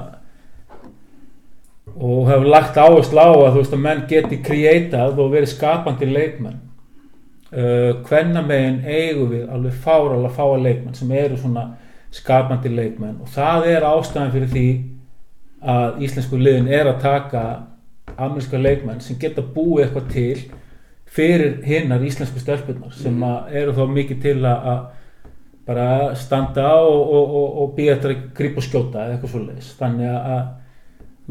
og 1.99 2.29
hef 2.29 2.47
lagt 2.47 2.79
áherslu 2.79 3.21
á 3.21 3.29
að 3.33 3.53
þú 3.53 3.61
veist 3.63 3.75
að 3.75 3.85
menn 3.85 4.03
geti 4.09 4.39
kreitað 4.45 5.19
og 5.19 5.33
verið 5.33 5.53
skapandi 5.55 6.09
leikmenn. 6.09 6.61
Uh, 7.49 8.05
hvenna 8.05 8.43
megin 8.45 8.83
eigum 8.85 9.31
við 9.33 9.49
alveg 9.49 9.77
fáralega 9.85 10.35
fáa 10.37 10.59
leikmenn 10.61 10.95
sem 10.95 11.13
eru 11.17 11.39
svona 11.41 11.65
skapandi 12.13 12.71
leikmenn. 12.73 13.17
Og 13.25 13.33
það 13.33 13.71
er 13.73 13.89
ástæðan 13.89 14.35
fyrir 14.35 14.53
því 14.53 14.69
að 15.59 16.05
íslensku 16.07 16.39
liðin 16.39 16.69
er 16.71 16.91
að 16.91 17.01
taka 17.03 17.45
ameríska 18.17 18.61
leikmenn 18.61 19.01
sem 19.03 19.19
geta 19.21 19.43
búið 19.43 19.87
eitthvað 19.87 20.13
til 20.13 20.45
fyrir 21.09 21.59
hinnar 21.65 22.05
íslensku 22.05 22.41
stelpunar 22.41 22.93
sem 22.95 23.17
að 23.25 23.57
eru 23.63 23.75
þá 23.75 23.85
mikið 23.97 24.23
til 24.23 24.39
að 24.47 24.85
bara 25.69 26.15
standa 26.17 26.71
og, 26.81 27.01
og, 27.13 27.35
og, 27.41 27.49
og 27.63 27.73
býja 27.77 27.97
eftir 27.99 28.15
að 28.15 28.23
grípa 28.39 28.63
og 28.63 28.65
skjóta 28.65 29.03
eða 29.03 29.17
eitthvað 29.17 29.33
svoleiðis. 29.35 29.73
Þannig 29.77 30.13
að, 30.15 30.37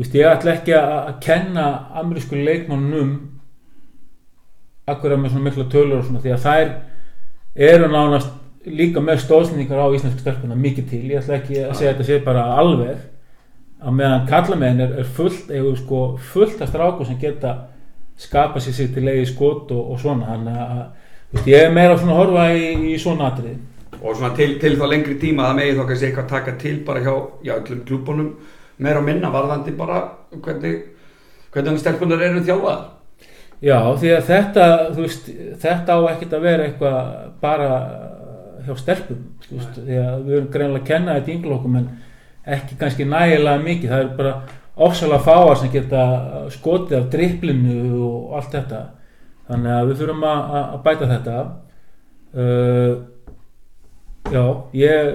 að 0.03 0.17
ég 0.20 0.29
ætla 0.29 0.53
ekki 0.53 0.75
að, 0.77 0.91
að 1.00 1.15
kenna 1.25 1.65
amerísku 1.98 2.38
leikmannum 2.46 3.15
akkur 4.88 5.15
með 5.17 5.34
svona 5.34 5.48
mikla 5.50 5.65
tölur 5.72 6.03
svona 6.06 6.22
því 6.24 6.36
að 6.36 6.44
þær 6.46 6.70
eru 7.67 7.89
nánast 7.91 8.36
líka 8.67 9.01
með 9.03 9.24
stóðsningar 9.24 9.82
á 9.82 9.88
íslensku 9.96 10.22
stelpuna 10.22 10.58
mikið 10.60 10.89
til, 10.91 11.01
ég 11.12 11.24
ætla 11.24 11.39
ekki 11.39 11.58
að 11.63 11.74
segja 11.79 11.91
að 11.91 11.98
þetta 11.98 12.08
sé 12.08 12.20
bara 12.24 12.44
alveg 12.60 13.01
að 13.77 13.98
meðan 13.98 14.27
kallamegin 14.29 14.84
er, 14.86 14.94
er 15.01 15.10
fullt 15.17 15.50
eða 15.53 15.74
sko 15.79 16.03
fullt 16.32 16.62
af 16.62 16.70
stráku 16.72 17.08
sem 17.08 17.17
geta 17.22 17.56
skapa 18.17 18.62
sér 18.62 18.77
sér 18.77 18.94
til 18.94 19.06
eigi 19.08 19.27
skot 19.32 19.74
og, 19.74 19.91
og 19.94 20.00
svona. 20.01 20.29
Þannig 20.29 20.62
að 21.41 21.50
ég 21.51 21.65
er 21.65 21.74
meira 21.74 21.98
svona 21.98 22.15
að 22.15 22.22
horfa 22.22 22.48
í, 22.53 22.70
í 22.94 22.96
svona 23.01 23.32
atrið 23.32 23.58
og 24.01 24.17
svona 24.17 24.35
til, 24.37 24.59
til 24.61 24.75
þá 24.77 24.85
lengri 24.91 25.17
tíma 25.21 25.45
að 25.45 25.49
það 25.49 25.59
megi 25.61 25.77
þá 25.77 25.87
kannski 25.87 26.07
eitthvað 26.07 26.29
taka 26.33 26.53
til 26.61 26.75
bara 26.85 27.01
hjá 27.05 27.13
já, 27.43 27.53
öllum 27.57 27.81
klúbunum 27.87 28.29
meira 28.77 29.01
og 29.01 29.07
minna 29.07 29.31
varðandi 29.33 29.73
bara 29.77 30.03
hvernig 30.31 30.77
hvernig 31.53 31.81
stelpunar 31.81 32.21
eru 32.21 32.43
þjálfaðar. 32.45 32.85
Já, 33.63 33.77
því 33.97 34.11
að 34.13 34.27
þetta, 34.27 34.65
veist, 34.93 35.29
þetta 35.63 35.95
á 35.97 35.99
ekkert 36.11 36.35
að 36.37 36.45
vera 36.45 36.67
eitthvað 36.67 36.99
bara 37.41 37.69
hjá 38.67 38.75
stelpum, 38.77 39.23
þú 39.47 39.55
veist, 39.55 39.79
því 39.79 39.97
að 40.03 40.27
við 40.27 40.35
erum 40.37 40.51
greinlega 40.53 40.83
að 40.83 40.91
kenna 40.91 41.15
þetta 41.17 41.31
í 41.31 41.35
ynglokkum 41.37 41.79
en 41.79 41.87
ekki 42.57 42.77
kannski 42.77 43.07
nægilega 43.09 43.63
mikið, 43.63 43.93
það 43.93 44.03
er 44.03 44.11
bara 44.19 44.35
ofsalega 44.87 45.25
fáar 45.25 45.57
sem 45.57 45.73
geta 45.73 46.03
skotið 46.53 46.99
af 46.99 47.09
dripplinu 47.15 47.77
og 48.05 48.37
allt 48.37 48.53
þetta, 48.53 48.81
þannig 49.49 49.73
að 49.73 49.89
við 49.89 50.01
þurfum 50.03 50.27
að, 50.29 50.57
að 50.61 50.81
bæta 50.85 51.11
þetta. 51.15 51.37
Uh, 52.37 52.91
já, 54.34 54.43
ég, 54.77 55.12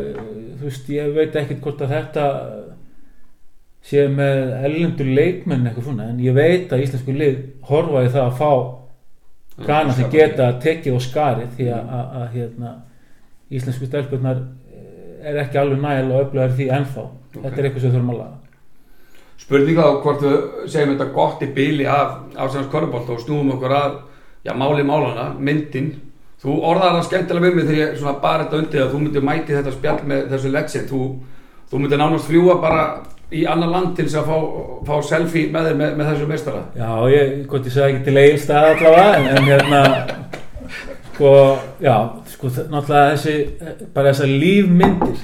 þú 0.61 0.69
veist, 0.69 0.93
ég 0.93 1.17
veit 1.17 1.41
ekkert 1.41 1.65
hvort 1.65 1.85
að 1.85 1.95
þetta 1.97 2.27
sé 3.83 4.07
með 4.09 4.55
ellendur 4.69 5.11
leikmenn 5.11 5.67
eitthvað 5.67 5.89
svona 5.89 6.09
en 6.13 6.23
ég 6.23 6.37
veit 6.37 6.73
að 6.73 6.85
íslensku 6.85 7.15
lið 7.17 7.39
horfa 7.67 8.05
í 8.07 8.13
það 8.13 8.29
að 8.29 8.39
fá 8.39 8.53
gana 9.67 9.95
sem 9.97 10.11
geta 10.11 10.53
tekið 10.63 10.97
og 10.97 11.03
skarið 11.05 11.57
því 11.57 11.71
að, 11.75 11.91
að, 11.99 12.13
að 12.21 12.37
hérna, 12.37 12.75
íslensku 13.53 13.89
stelpurnar 13.89 14.45
er 15.23 15.41
ekki 15.43 15.59
alveg 15.61 15.83
nægilega 15.83 16.23
öflugar 16.27 16.55
því 16.57 16.69
ennþá. 16.77 17.05
Þetta 17.35 17.53
er 17.53 17.67
eitthvað 17.69 17.85
sem 17.85 17.93
þurfum 17.95 18.15
að 18.15 18.23
laga. 18.23 18.39
Spurninga 19.43 19.85
á 19.87 19.91
hvort 20.05 20.23
við 20.23 20.39
segjum 20.71 20.95
þetta 20.95 21.13
gott 21.17 21.43
í 21.43 21.51
bíli 21.57 21.87
af 21.91 22.17
Ásens 22.39 22.71
Körubolt 22.73 23.11
og 23.11 23.21
snúum 23.23 23.53
okkur 23.57 23.75
að 23.75 23.95
já, 24.47 24.53
máli 24.55 24.85
málana, 24.87 25.33
myndin 25.39 25.93
þú 26.43 26.59
orðaði 26.67 26.97
það 26.97 27.09
skemmtilega 27.09 27.47
við 27.47 27.57
mig 27.57 27.67
þegar 27.69 27.81
ég 27.83 27.99
svona 28.01 28.19
bara 28.23 28.47
þetta 28.47 28.61
undir 28.63 28.83
að 28.83 28.93
þú 28.93 29.01
myndir 29.03 29.27
mæti 29.27 29.57
þetta 29.57 29.75
spjall 29.77 29.99
með 30.11 30.23
þessu 30.33 30.53
legend, 30.53 30.89
þú, 30.91 31.03
þú 31.71 31.83
myndir 31.83 32.01
nánast 32.03 32.31
fljúa 32.31 32.57
bara 32.63 32.87
í 33.33 33.45
annar 33.49 33.71
land 33.73 33.93
til 33.97 34.07
þess 34.09 34.19
að 34.21 34.29
fá, 34.29 34.39
fá 34.89 34.95
selfie 35.09 35.51
með 35.53 35.69
þér 35.69 35.79
með, 35.79 35.93
með 35.99 36.11
þessu 36.11 36.29
meistara. 36.29 36.65
Já, 36.77 36.91
ég, 37.13 37.31
hvort 37.49 37.69
ég 37.69 37.77
sagði 37.77 37.95
ekki 37.95 38.07
til 38.09 38.23
eigilstað 38.23 38.69
allavega 38.73 39.21
en, 39.21 39.47
hérna 39.47 39.83
sko, 41.13 41.33
já, 41.87 41.95
sko 42.35 42.51
náttúrulega 42.59 43.15
þessi, 43.15 43.37
bara 43.95 44.13
þessar 44.13 44.35
lífmyndir. 44.43 45.23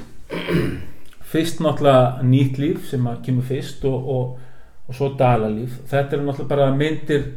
Fyrst 1.28 1.60
náttúrulega 1.64 2.28
nýtt 2.30 2.62
líf 2.62 2.86
sem 2.88 3.10
kemur 3.26 3.48
fyrst 3.50 3.84
og, 3.90 4.08
og, 4.14 4.62
og 4.88 4.96
svo 4.96 5.10
dalalíf. 5.18 5.76
Þetta 5.90 6.16
eru 6.16 6.30
náttúrulega 6.30 6.54
bara 6.54 6.70
myndir 6.78 7.28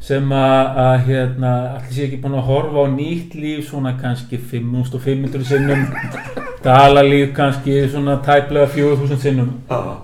sem 0.00 0.32
að, 0.32 1.06
hérna 1.08 1.52
allir 1.76 1.94
sé 1.94 2.06
ekki 2.06 2.20
búin 2.22 2.38
að 2.38 2.46
horfa 2.48 2.84
á 2.84 2.86
nýtt 2.92 3.34
líf 3.34 3.66
svona 3.68 3.96
kannski 3.98 4.38
5500 4.38 5.44
sinnum 5.48 5.86
dalalíf 6.64 7.32
kannski 7.36 7.88
svona 7.90 8.18
tæplega 8.24 8.66
4000 8.66 9.22
sinnum. 9.22 9.54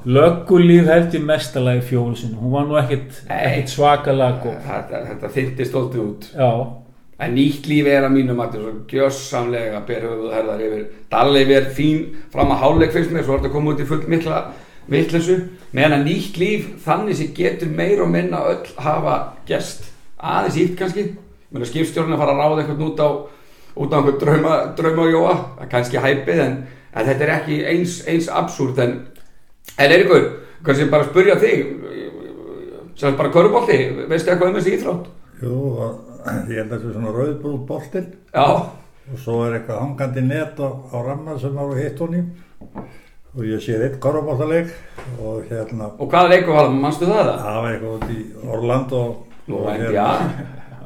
Löggulíf 0.04 0.86
held 0.90 1.14
ég 1.14 1.26
mestalagi 1.26 1.82
fjóru 1.90 2.16
sinnum. 2.16 2.44
Hún 2.44 2.52
var 2.52 2.68
nú 2.68 2.78
Nei. 2.78 3.36
ekkit 3.42 3.74
svakalega 3.74 4.40
góð. 4.42 4.56
Þetta, 4.68 5.04
þetta 5.10 5.32
þyrti 5.36 5.68
stolti 5.68 6.02
út. 6.02 6.30
Já, 6.34 6.50
En 7.24 7.30
nýtt 7.36 7.68
líf 7.70 7.86
er 7.86 8.02
að 8.02 8.10
mínum 8.16 8.40
að 8.42 8.56
þetta 8.56 8.58
er 8.58 8.62
svo 8.64 8.80
gjössamlega 8.90 9.80
berhöfuð 9.86 10.24
og 10.26 10.32
herðar 10.34 10.62
yfir. 10.66 10.80
Dalleif 11.12 11.52
er 11.54 11.68
fín 11.76 12.00
fram 12.32 12.50
að 12.50 12.64
háleik 12.64 12.94
fyrst 12.96 13.12
mér 13.14 13.22
svo 13.22 13.36
er 13.36 13.44
þetta 13.44 13.52
koma 13.54 13.70
út 13.70 13.82
í 13.84 13.86
fullt 13.86 14.08
mikla 14.10 14.40
vitleysu 14.90 15.38
meðan 15.72 15.98
að 16.00 16.08
nýtt 16.08 16.40
líf 16.40 16.66
þannig 16.84 17.18
sem 17.18 17.32
getur 17.36 17.70
meir 17.72 18.02
og 18.04 18.10
minna 18.12 18.42
öll 18.50 18.66
hafa 18.76 19.18
gest 19.48 19.90
aðeins 20.18 20.60
ítt 20.60 20.76
kannski. 20.78 21.08
Mér 21.54 21.68
skipstjórn 21.70 22.14
að 22.14 22.20
fara 22.22 22.34
að 22.34 22.40
ráða 22.42 22.62
eitthvað 22.64 22.86
út 22.88 23.02
á 23.04 23.08
út 23.74 23.92
á 23.92 23.96
einhver 23.98 24.18
drauma, 24.18 24.54
drauma 24.76 25.08
jóa 25.10 25.34
það 25.34 25.64
er 25.64 25.70
kannski 25.72 26.02
hæpið 26.02 26.40
en, 26.44 26.56
en 26.94 27.08
þetta 27.08 27.26
er 27.26 27.32
ekki 27.38 27.58
eins, 27.72 27.98
eins 28.06 28.30
absúrt 28.30 28.78
en 28.78 28.94
en 29.78 29.90
er 29.90 30.04
ykkur, 30.04 30.28
kannski 30.66 30.88
bara 30.92 31.08
spurja 31.08 31.36
þig 31.42 31.64
sem 32.98 33.16
bara 33.18 33.32
körubolti 33.34 33.78
veistu 34.06 34.30
eitthvað 34.30 34.52
um 34.52 34.58
þessi 34.60 34.76
íþrótt? 34.76 35.08
Jú, 35.42 35.56
ég 36.48 36.60
held 36.60 36.70
að 36.70 36.76
þetta 36.76 36.78
er 36.78 36.94
svona 36.94 37.14
rauðbrúð 37.16 37.64
boltinn 37.68 38.12
og 38.38 39.18
svo 39.20 39.40
er 39.48 39.58
eitthvað 39.58 39.82
hangandi 39.82 40.22
net 40.28 40.62
á, 40.62 40.68
á 40.70 40.96
ramma 41.02 41.38
sem 41.40 41.58
á 41.58 41.64
hitt 41.74 42.04
honum 42.04 42.30
og 43.34 43.46
ég 43.48 43.62
sé 43.62 43.78
eitt 43.82 43.96
korfbóltaleik 44.02 44.68
og 45.18 45.46
hérna 45.50 45.88
og 45.98 46.10
hvaða 46.10 46.30
leikur 46.30 46.54
var 46.54 46.68
það, 46.68 46.76
mannstu 46.84 47.08
það 47.08 47.24
það? 47.28 47.38
það 47.44 47.56
var 47.62 47.72
eitthvað 47.72 47.96
út 47.96 48.12
í 48.14 48.50
Orlando 48.56 49.00
Nú, 49.44 49.58
og, 49.58 49.66
en 49.74 49.90
já, 49.92 50.06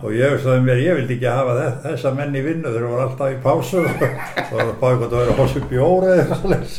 og 0.03 0.15
ég 0.17 0.33
hugsaði 0.33 0.63
mér, 0.65 0.81
ég 0.83 0.97
vildi 0.99 1.15
ekki 1.19 1.29
hafa 1.31 1.57
þess, 1.59 1.77
þessa 1.85 2.13
menn 2.17 2.39
í 2.39 2.45
vinnu 2.47 2.73
þeir 2.73 2.87
voru 2.89 3.05
alltaf 3.05 3.35
í 3.35 3.37
pásu 3.45 3.83
og 3.85 4.01
það 4.01 4.57
var 4.57 4.73
eitthvað 4.73 5.05
að 5.05 5.19
vera 5.21 5.37
hossu 5.39 5.63
bjóra 5.71 6.15
eða 6.23 6.39
svoleiðis. 6.41 6.79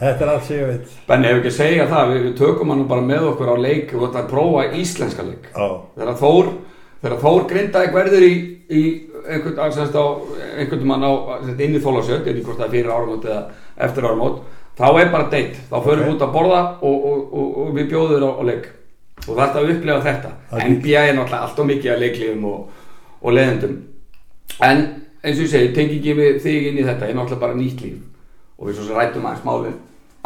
þetta 0.00 0.26
er 0.26 0.32
allt 0.32 0.48
sem 0.48 0.58
ég 0.58 0.72
veit 0.72 0.96
Benni 1.06 1.30
hefur 1.30 1.42
ekki 1.42 1.52
að 1.52 1.58
segja 1.60 1.88
það, 1.92 2.14
við, 2.14 2.24
við 2.24 2.34
tökum 2.40 2.72
hann 2.72 2.86
bara 2.90 3.06
með 3.12 3.28
okkur 3.32 3.52
á 3.52 3.56
leik 3.66 3.94
og 3.94 4.06
þetta 4.06 4.22
að 4.24 4.32
prófa 4.32 4.64
íslenska 4.80 5.26
leik. 5.28 5.46
Þegar 5.52 6.18
Þór, 6.24 6.50
þegar 7.04 7.22
Þór 7.22 7.46
grindaði 7.52 7.94
verður 8.00 8.26
í, 8.26 8.34
í 8.66 8.82
einhvern, 9.28 9.58
á, 9.58 10.04
einhvern 10.60 10.86
mann 10.86 11.04
á, 11.06 11.12
inn 11.52 11.76
í 11.76 11.82
þólasjöld, 11.82 12.26
inn 12.26 12.40
í 12.40 12.44
hvort 12.44 12.60
það 12.60 12.66
er 12.66 12.74
fyrir 12.74 12.92
áramót 12.94 13.28
eða 13.28 13.42
eftir 13.86 14.08
áramót, 14.08 14.40
þá 14.78 14.86
er 15.00 15.12
bara 15.12 15.30
deitt, 15.32 15.60
þá 15.70 15.76
förum 15.84 16.02
við 16.02 16.08
Ok. 16.08 16.14
út 16.14 16.24
að 16.26 16.34
borða 16.36 16.60
og, 16.80 17.06
og, 17.10 17.22
og, 17.32 17.56
og 17.62 17.72
við 17.76 17.88
bjóðum 17.92 18.12
þér 18.14 18.26
á, 18.26 18.30
á 18.36 18.42
leik. 18.50 18.68
Og 19.26 19.32
það 19.32 19.46
er 19.46 19.56
að 19.62 19.70
upplega 19.74 20.04
þetta. 20.04 20.32
Er 20.52 20.68
NBA 20.70 21.00
er 21.02 21.16
náttúrulega 21.16 21.42
allt 21.46 21.58
og 21.62 21.70
mikið 21.70 21.92
að 21.92 22.02
leiklífum 22.04 22.44
og, 22.50 22.84
og 23.22 23.32
leðendum. 23.32 23.78
En 24.62 24.84
eins 25.22 25.40
og 25.40 25.46
ég 25.46 25.50
segi, 25.50 25.72
tengi 25.74 25.98
ekki 25.98 26.14
við 26.20 26.38
þig 26.44 26.68
inn 26.70 26.78
í 26.82 26.84
þetta, 26.86 27.08
er 27.08 27.16
náttúrulega 27.16 27.42
bara 27.46 27.58
nýtt 27.58 27.82
líf. 27.82 28.04
Og 28.56 28.68
við 28.68 28.78
svo 28.78 28.86
sem 28.86 29.00
rættum 29.00 29.26
aðeins 29.26 29.46
málið 29.48 29.74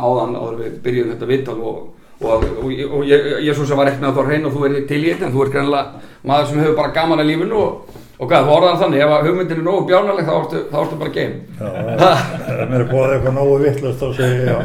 áðan 0.00 0.36
áður 0.36 0.60
við 0.60 0.76
byrjuðum 0.84 1.14
þetta 1.14 1.30
vittal 1.30 1.58
og 1.60 1.80
og, 2.20 2.44
og, 2.44 2.68
og 2.68 3.04
ég, 3.08 3.28
ég 3.46 3.56
svo 3.56 3.64
sem 3.64 3.78
var 3.78 3.90
ekki 3.90 4.02
með 4.02 4.10
að 4.10 4.18
þú 4.18 4.24
reyna 4.28 4.50
og 4.50 4.56
þú 4.56 4.66
er 4.68 4.74
til 4.88 5.00
í 5.00 5.08
þetta 5.08 5.26
en 5.28 5.34
þú 5.34 5.44
er 5.44 5.52
greinlega 5.54 6.02
maður 6.28 6.50
sem 6.50 6.60
hefur 6.60 6.76
bara 6.76 6.94
gaman 6.96 7.22
að 7.22 7.30
lífinu 7.30 7.60
og, 7.60 7.94
og 8.20 8.28
hvað, 8.28 8.46
þú 8.46 8.56
orðar 8.56 8.80
þannig, 8.82 9.04
ef 9.04 9.26
hugmyndin 9.26 9.60
er 9.60 9.64
nógu 9.64 9.86
bjánaleg 9.88 10.26
þá 10.26 10.34
ertu, 10.38 10.64
þá 10.70 10.80
ertu 10.82 10.98
bara 11.00 11.14
ef 11.60 12.66
mér 12.68 12.82
er 12.82 12.90
búið 12.90 13.14
eitthvað 13.14 13.38
nógu 13.38 13.54
vittlust 13.64 14.02
þá 14.02 14.08
segi 14.18 14.42
ég 14.42 14.50
já. 14.50 14.58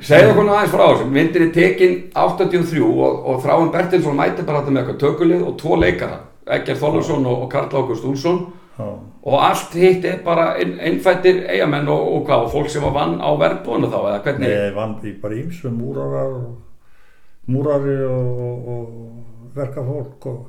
Segðu 0.00 0.32
okkur 0.32 0.48
aðeins 0.48 0.72
frá 0.72 0.82
þessu, 0.86 1.06
myndin 1.12 1.42
er 1.44 1.52
tekin 1.52 1.96
83 2.16 2.80
og, 2.86 3.18
og 3.28 3.42
Þráin 3.44 3.72
Bertilsson 3.74 4.16
mæti 4.16 4.46
bara 4.48 4.62
þetta 4.62 4.72
með 4.72 4.82
eitthvað 4.82 5.00
tökulið 5.02 5.42
og 5.44 5.58
tvo 5.60 5.76
leikara 5.76 6.22
Egger 6.56 6.78
Þólusson 6.80 7.26
og, 7.28 7.44
og 7.44 7.50
Karl 7.52 7.68
Ágúst 7.68 8.06
Úlsson 8.08 8.40
og 8.80 9.36
allt 9.44 9.74
hitt 9.76 10.06
er 10.08 10.22
bara 10.24 10.54
inn, 10.62 10.78
innfættir 10.80 11.42
eigamenn 11.52 11.88
og, 11.92 12.00
og 12.14 12.22
hvað, 12.28 12.46
og 12.46 12.54
fólk 12.54 12.70
sem 12.72 12.84
var 12.86 12.94
vann 12.96 13.18
á 13.20 13.28
verbúinu 13.36 13.90
þá 13.92 13.98
eða 14.00 14.22
hvernig? 14.24 14.54
Ég 14.54 14.72
vann 14.78 14.94
í 15.04 15.12
bara 15.20 15.36
ímsu 15.36 15.72
múrarar 15.74 16.32
og 16.38 17.50
múrari 17.52 17.98
og, 18.06 18.40
og, 18.46 18.72
og 18.72 19.52
verkafólk 19.58 20.30
og 20.32 20.40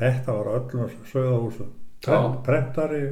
þetta 0.00 0.32
var 0.38 0.46
öllum 0.58 0.90
sögðahúsum. 1.12 1.70
Já. 2.06 2.18
Prentari, 2.44 3.04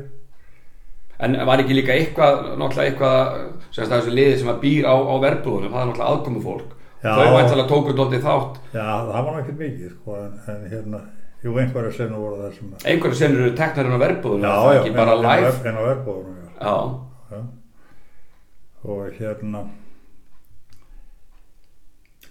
En 1.22 1.36
var 1.46 1.60
ekki 1.62 1.74
líka 1.76 1.92
eitthvað, 1.94 2.56
náttúrulega 2.58 2.90
eitthvað, 2.90 3.42
semst 3.70 3.92
að 3.92 4.00
þessu 4.00 4.14
liði 4.16 4.38
sem 4.40 4.48
að 4.50 4.56
býr 4.64 4.86
á, 4.90 4.94
á 4.98 5.14
verbúðunum, 5.22 5.70
það 5.70 5.82
er 5.82 5.86
náttúrulega 5.90 6.08
aðkomu 6.16 6.40
fólk. 6.42 6.72
Já. 7.02 7.12
Þau 7.14 7.34
væntalega 7.36 7.68
tóku 7.70 7.92
dóttið 7.98 8.24
þátt. 8.26 8.56
já 8.72 8.86
það 9.06 9.12
var 9.12 9.36
náttúrulega 9.36 9.58
mikið 9.60 9.92
sko 9.92 10.16
en, 10.18 10.32
en 10.48 10.64
hérna, 10.72 11.00
jú 11.44 11.54
einhverja 11.62 11.92
senu 11.92 12.18
voru 12.18 12.40
þessum. 12.42 12.72
Einhverju 12.84 13.14
senur 13.20 13.44
eru 13.46 13.54
teknarinn 13.60 13.94
á 13.94 14.00
verbúðunum, 14.02 14.42
Já, 14.48 14.56
það 14.56 14.72
er 14.72 14.74
já, 14.74 14.80
ekki 14.82 14.96
bara 14.96 15.12
en- 15.12 15.18
en 15.18 15.24
á 15.24 15.30
live. 15.30 15.52
ver- 15.52 15.66
En 15.70 15.78
á 15.78 15.82
verbúðunum, 15.86 16.36
já. 16.42 16.50
Já. 16.58 16.74
já. 17.30 17.40
Og 18.82 19.12
hérna, 19.20 19.62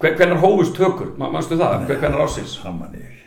Hver, 0.01 0.15
hvernig 0.17 0.39
hófust 0.41 0.75
tökur, 0.75 1.11
Ma- 1.17 1.29
manstu 1.29 1.55
það, 1.59 1.85
hver, 1.87 1.99
hvernig 2.01 2.21
ásins? 2.25 2.57
það 2.63 2.79
man 2.79 2.93
ég 2.97 3.03
ekki. 3.05 3.20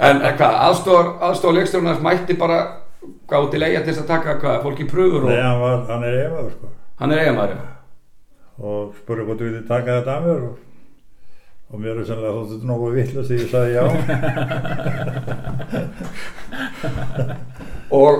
En 0.00 0.16
hvað, 0.38 0.54
aðstóðar 0.66 1.56
leikstjórnars 1.60 2.00
mætti 2.04 2.34
bara 2.40 2.58
gáði 3.30 3.50
til 3.52 3.62
eiga 3.66 3.80
til 3.84 3.92
þess 3.92 4.02
að 4.04 4.10
taka 4.12 4.30
hvað, 4.40 4.62
fólk 4.64 4.78
í 4.82 4.86
pröfur 4.90 5.22
Nei, 5.28 5.36
og 5.36 5.42
hann, 5.44 5.60
var, 5.62 5.76
hann 5.90 6.04
er 6.08 6.14
efaður 6.24 6.52
sko. 6.54 6.66
hann 7.02 7.12
er 7.12 7.18
eigamæri. 7.26 7.56
og 8.56 8.94
spurði 9.02 9.24
hvort 9.28 9.40
þú 9.42 9.44
vilja 9.50 9.64
taka 9.68 9.98
þetta 9.98 10.12
að 10.16 10.22
mér 10.26 10.40
og, 10.46 10.54
og 11.70 11.76
mér 11.82 11.96
er 12.00 12.06
sannlega 12.08 12.36
þóttu 12.38 12.52
þetta 12.54 12.68
nógu 12.70 12.86
vittlust 12.96 13.30
því 13.30 13.36
ég 13.42 13.50
sagði 13.52 13.72
já 13.76 13.84
Og, 17.96 18.14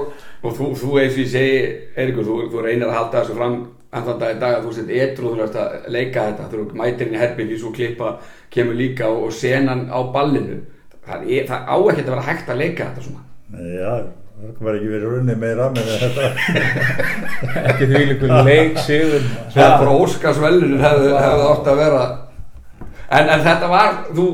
og 0.46 0.52
þú, 0.54 0.64
þú 0.78 0.88
eins 1.00 1.16
og 1.16 1.22
ég 1.24 1.30
segi, 1.32 1.56
Eiríkur, 1.98 2.22
þú, 2.28 2.34
þú 2.52 2.58
reynir 2.62 2.86
að 2.86 2.96
halda 3.00 3.18
þessu 3.22 3.34
fram 3.38 3.56
andan 4.00 4.20
dag 4.20 4.36
í 4.36 4.40
dag 4.42 4.58
að 4.58 4.66
þú 4.66 4.74
sett 4.76 4.92
etru 5.00 5.30
og 5.30 5.38
þú 5.38 5.46
ert 5.46 5.58
að 5.62 5.88
leika 5.96 6.26
þetta, 6.28 6.50
þú 6.52 6.66
mætir 6.80 7.08
inn 7.08 7.16
í 7.16 7.22
herbyggi, 7.22 7.58
svo 7.60 7.72
klippa 7.76 8.12
kemur 8.52 8.78
líka 8.78 9.08
og, 9.10 9.26
og 9.28 9.34
senan 9.34 9.86
á 9.92 9.98
ballinu. 10.14 10.60
Það, 11.06 11.26
er, 11.30 11.48
það 11.48 11.66
á 11.70 11.76
ekki 11.76 12.04
að 12.04 12.12
vera 12.12 12.28
hægt 12.28 12.52
að 12.52 12.62
leika 12.62 12.88
þetta 12.90 13.06
svona. 13.06 13.26
Já, 13.56 13.92
það 14.36 14.62
var 14.66 14.76
ekki 14.76 14.88
verið 14.90 15.08
runni 15.14 15.34
meira 15.40 15.66
með 15.72 15.90
þetta 16.02 16.30
ekki 17.70 17.86
því 17.88 18.00
líkur 18.10 18.32
leik 18.44 18.80
sigur 18.84 19.22
Það 19.54 19.62
er 19.64 19.76
bara 19.80 19.94
Óskarsvelunin 20.02 20.82
hefði, 20.82 21.12
hefði 21.14 21.46
átt 21.52 21.70
að 21.72 21.80
vera 21.80 22.02
en, 23.06 23.30
en 23.30 23.44
þetta 23.46 23.70
var 23.70 23.94
þú, 24.10 24.26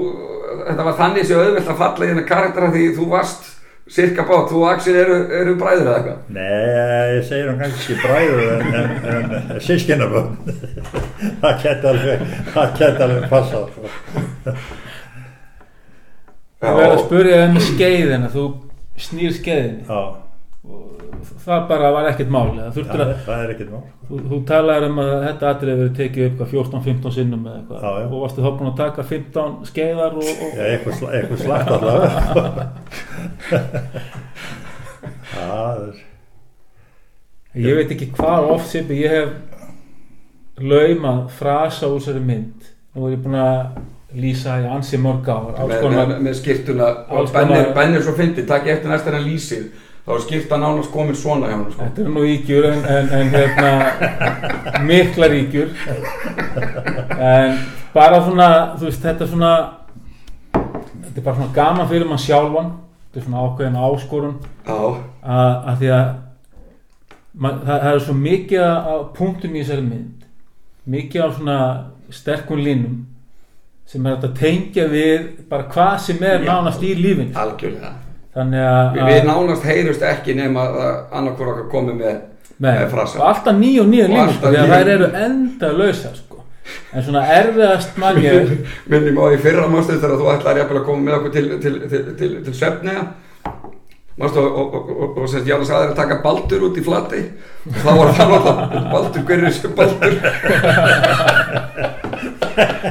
þetta 0.64 0.86
var 0.88 0.98
þannig 0.98 1.28
sem 1.28 1.42
auðvelt 1.42 1.70
að 1.74 1.82
falla 1.84 2.06
í 2.06 2.10
þennan 2.10 2.28
karaktera 2.32 2.72
því 2.72 2.86
þú 2.96 3.08
varst 3.12 3.51
cirka 3.90 4.22
bát, 4.22 4.46
þú 4.50 4.60
og 4.62 4.68
Axel 4.70 4.96
eru, 5.00 5.16
eru 5.34 5.54
bræður 5.58 5.88
eða 5.88 5.96
eitthvað? 5.98 6.18
Nei, 6.36 7.16
ég 7.16 7.24
segir 7.26 7.48
hann 7.50 7.60
kannski 7.60 7.96
bræður 7.98 8.42
en, 8.54 8.74
en, 8.78 9.34
en 9.40 9.62
sískinabönd 9.66 10.52
það 11.42 11.64
geti 11.64 11.90
alveg 11.90 12.26
það 12.54 12.76
geti 12.78 13.06
alveg 13.06 13.28
passað 13.32 13.64
sko. 13.72 13.82
það 16.62 16.78
verður 16.78 16.96
að 16.96 17.04
spurja 17.06 17.40
um 17.48 17.58
skeiðina 17.66 18.30
þú 18.32 18.46
snýr 19.02 19.34
skeiðinni. 19.34 19.86
Já, 19.88 20.00
það 21.42 21.64
bara 21.68 21.88
var 21.90 22.06
ekkert 22.12 22.28
það 22.30 22.76
þurftur 22.76 23.00
það, 23.00 23.08
að 23.12 23.24
það 23.26 23.40
er 23.42 23.52
ekkert 23.54 23.70
mál. 23.72 23.82
Þú, 24.08 24.18
þú 24.30 24.36
talaður 24.46 24.84
um 24.88 25.00
að 25.02 25.10
þetta 25.26 25.48
atrið 25.50 25.80
verið 25.80 25.96
tekið 25.98 26.26
upp 26.28 26.36
hvað, 26.38 26.52
14-15 26.52 27.14
sinnum 27.16 27.48
eða 27.48 27.56
eitthvað. 27.58 27.80
Já, 27.82 27.90
já. 27.98 28.06
og 28.06 28.22
varstu 28.22 28.44
þá 28.44 28.50
búin 28.60 28.70
að 28.70 28.80
taka 28.82 29.06
15 29.10 29.56
skeiðar 29.72 30.12
og, 30.20 30.30
og, 30.30 30.54
Já, 30.54 30.64
eitthvað, 30.68 30.94
sla, 31.00 31.08
eitthvað 31.18 31.38
slagt 31.42 31.68
allavega. 31.76 32.64
Það 35.32 35.82
er 35.88 35.94
ég 37.62 37.76
veit 37.76 37.90
ekki 37.92 38.12
hvað 38.16 38.50
oft 38.54 38.68
sem 38.70 38.92
ég 38.96 39.12
hef 39.12 39.30
laumað 40.62 41.24
frasa 41.36 41.90
úr 41.90 41.98
þessari 42.00 42.22
mynd. 42.24 42.70
Nú 42.94 43.08
er 43.08 43.16
ég 43.16 43.24
búin 43.24 43.36
að 43.40 43.58
lýsa 44.22 44.58
í 44.62 44.68
ansi 44.68 45.00
mörg 45.00 45.28
alls 45.32 45.58
með, 45.58 45.86
með, 45.96 46.18
með 46.26 46.34
skýrtuna 46.38 46.88
og 47.08 47.22
alls 47.22 47.32
Benni 47.34 47.54
konar- 47.56 47.74
Benni 47.76 47.96
er 47.98 48.04
svo 48.04 48.14
fyndið, 48.16 48.46
takk 48.48 48.68
eftir 48.68 48.92
næst 48.92 49.06
þegar 49.06 49.18
hann 49.18 49.28
lýsir 49.30 49.62
þá 50.02 50.14
er 50.16 50.24
skýrta 50.24 50.58
nánast 50.58 50.90
komin 50.90 51.18
svona 51.18 51.50
hjá 51.50 51.56
hann 51.56 51.68
sko. 51.70 51.84
Þetta 51.84 52.02
eru 52.02 52.14
nú 52.16 52.24
ígjur 52.26 52.66
en, 52.72 52.80
en, 52.90 53.12
en 53.18 53.28
hérna 53.30 54.80
miklar 54.88 55.36
ígjur 55.36 55.70
en 57.18 57.60
bara 57.94 58.18
svona 58.24 58.48
þú 58.80 58.88
veist 58.88 59.06
þetta 59.06 59.26
er 59.26 59.30
svona 59.30 59.52
þetta 60.56 61.20
er 61.20 61.26
bara 61.28 61.36
svona 61.38 61.54
gaman 61.54 61.88
fyrir 61.92 62.10
mann 62.10 62.22
sjálfan. 62.22 62.74
Þetta 63.12 63.20
er 63.20 63.26
svona 63.28 63.46
ákveðin 63.46 63.80
áskorun. 63.86 64.36
Að, 65.22 65.72
því 65.78 65.90
að 65.92 66.04
man, 67.32 67.58
það, 67.62 67.72
það 67.72 67.88
er 67.94 68.04
svo 68.06 68.18
mikið 68.18 68.66
af 68.66 69.02
punktum 69.18 69.56
í 69.56 69.62
þessari 69.62 69.86
mynd. 69.86 70.28
Mikið 70.92 71.26
af 71.26 71.34
svona 71.38 71.58
sterkum 72.12 72.62
línum 72.62 73.02
sem 73.92 74.06
er 74.08 74.16
að 74.16 74.32
tengja 74.38 74.86
við 74.88 75.28
bara 75.50 75.68
hvað 75.70 75.98
sem 76.06 76.24
er 76.24 76.46
nánast 76.46 76.82
í 76.82 76.96
lífinu. 76.96 77.36
Algjörlega 77.38 78.00
þannig 78.36 78.66
að, 78.66 78.92
Við, 78.96 79.08
við 79.10 79.24
nánast 79.28 79.66
heyrust 79.68 80.04
ekki 80.08 80.36
nema 80.38 80.66
að 80.68 80.92
annarkvor 81.18 81.54
okkar 81.54 81.72
komið 81.72 81.98
með 82.00 82.20
með 82.62 82.84
frasa. 82.92 83.18
og 83.18 83.26
alltaf 83.30 83.58
nýja 83.58 83.82
og 83.82 83.88
línur 83.90 84.22
alltaf 84.22 84.38
sko, 84.38 84.52
því 84.52 84.60
að 84.60 84.72
þær 84.72 84.92
eru 84.94 85.08
enda 85.24 85.72
lausar 85.78 86.14
sko. 86.18 86.38
en 86.92 87.04
svona 87.08 87.24
erfiðast 87.38 87.98
mann 88.00 88.22
ég 88.22 88.54
minnum 88.92 89.20
á 89.22 89.26
í 89.34 89.42
fyrra 89.42 89.66
mástu 89.72 89.98
þegar 89.98 90.20
þú 90.20 90.30
ætlaði 90.36 90.64
að 90.64 90.86
koma 90.86 91.06
með 91.08 91.18
okkur 91.18 91.32
til, 91.36 91.46
til, 91.64 91.74
til, 91.90 92.32
til, 92.46 92.54
mástu 94.20 94.38
og, 94.38 94.52
og, 94.60 94.74
og, 94.76 95.18
og, 95.18 95.28
semst 95.28 95.48
Jánas 95.48 95.70
aðeins 95.72 95.94
að 95.94 96.00
taka 96.02 96.20
baldur 96.24 96.66
út 96.68 96.76
í 96.76 96.84
flati 96.84 97.22
og 97.64 97.78
þá 97.80 97.92
var 97.96 98.10
það 98.18 98.30
baldur, 98.92 99.22
hver 99.28 99.38
er 99.38 99.46
þessi 99.48 99.68
baldur 99.78 100.12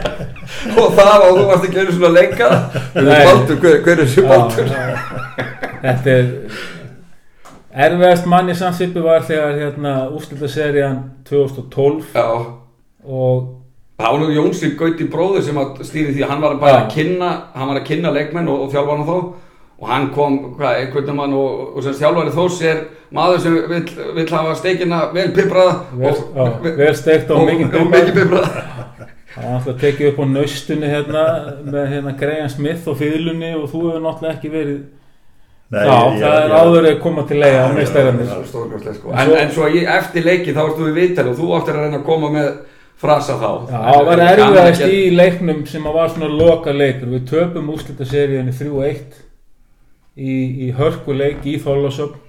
og 0.80 0.98
það 0.98 1.26
og 1.28 1.38
þú 1.38 1.46
varst 1.52 1.68
ekki 1.68 1.82
einu 1.82 1.96
svona 1.96 2.12
lenga 2.18 2.50
baldur, 2.96 3.62
hver, 3.62 3.80
hver 3.86 3.96
er 3.96 4.04
þessi 4.04 4.26
baldur? 4.28 4.76
þetta 5.82 6.18
er 6.18 6.28
erfiðast 7.88 8.28
mann 8.30 8.52
í 8.52 8.58
samsipi 8.58 9.04
var 9.06 9.26
þegar 9.28 9.58
hérna 9.62 9.96
úrslitaserían 10.12 11.02
2012 11.30 12.14
já 12.16 12.28
og 13.02 13.58
Það 14.02 14.14
var 14.16 14.22
nú 14.24 14.28
Jónsson 14.34 14.72
Gauti 14.80 15.06
bróður 15.14 15.44
sem 15.46 15.58
að 15.62 15.84
stýri 15.86 16.14
því 16.16 16.26
hann 16.26 16.40
var 16.42 16.56
bara 16.62 16.72
Já. 16.72 16.78
að 16.80 16.94
kynna 16.96 17.28
hann 17.54 17.70
var 17.70 17.78
að 17.78 17.84
kynna 17.86 18.14
leikmenn 18.16 18.48
og, 18.50 18.64
og 18.64 18.72
þjálfana 18.74 19.06
þá. 19.06 19.18
Og 19.82 19.90
hann 19.90 20.08
kom, 20.16 20.38
hvað, 20.58 20.80
einhvern 20.80 21.16
mann 21.18 21.36
og, 21.38 21.60
og 21.76 21.86
sem 21.86 21.94
þjálfari 22.00 22.34
þós 22.34 22.58
er 22.66 22.82
maður 23.14 23.44
sem 23.44 23.58
vill, 23.70 23.86
vill 24.16 24.28
hafa 24.32 24.56
steikina 24.56 25.02
vel 25.14 25.28
pipraða 25.36 25.74
vel, 26.00 26.76
vel 26.78 26.92
steikt 26.96 27.32
og 27.34 27.44
og 27.44 27.50
mikið 27.92 28.14
pipraða 28.16 28.66
það 29.36 29.44
var 29.46 29.54
alltaf 29.58 29.78
tekið 29.82 30.10
upp 30.12 30.20
á 30.20 30.26
naustunni 30.32 30.90
hérna 30.92 31.22
með 31.76 31.86
hérna 31.94 32.16
Graham 32.20 32.50
Smith 32.52 32.88
og 32.92 32.98
fýðlunni 33.00 33.54
og 33.58 33.70
þú 33.72 33.84
hefur 33.88 34.04
náttúrulega 34.08 34.36
ekki 34.38 34.52
verið 34.58 34.82
Nei, 35.72 35.86
já, 35.88 35.94
ég- 36.12 36.20
það 36.20 36.34
er 36.44 36.54
áður 36.60 36.86
að 36.90 36.98
koma 37.00 37.24
til 37.30 37.38
leiða 37.40 37.60
á 37.64 37.70
Stórkostlegt, 38.52 38.98
sko. 39.00 39.12
En 39.16 39.30
en, 39.40 39.52
svo- 39.56 39.70
ég, 39.72 39.86
eftir 39.88 40.26
leiki 40.26 40.52
þá 40.58 40.66
þú 40.76 40.90
í 40.90 40.96
viðtali 40.98 41.32
og 41.32 41.38
þú 41.40 41.52
áttir 41.56 41.78
að 41.78 41.86
reyna 41.86 42.00
að 42.02 42.08
koma 42.10 42.30
með 42.34 42.50
frasa 43.02 43.38
þá 43.40 43.52
Já, 43.72 43.78
það 43.88 44.06
var 44.10 44.24
erfiðast 44.26 44.84
í 44.92 45.00
leiknum 45.16 45.62
sem 45.72 45.88
að 45.88 45.94
var 45.96 46.10
svona 46.12 46.28
loka 46.28 46.74
leikur. 46.76 47.08
Við 47.16 47.24
töpum 47.32 47.70
úrslitaseríunni 47.72 48.52
3-1 48.52 49.16
í, 50.18 50.36
í 50.68 50.72
hörkuleik 50.76 51.48
í 51.48 51.56
Þorlásöfn 51.64 52.20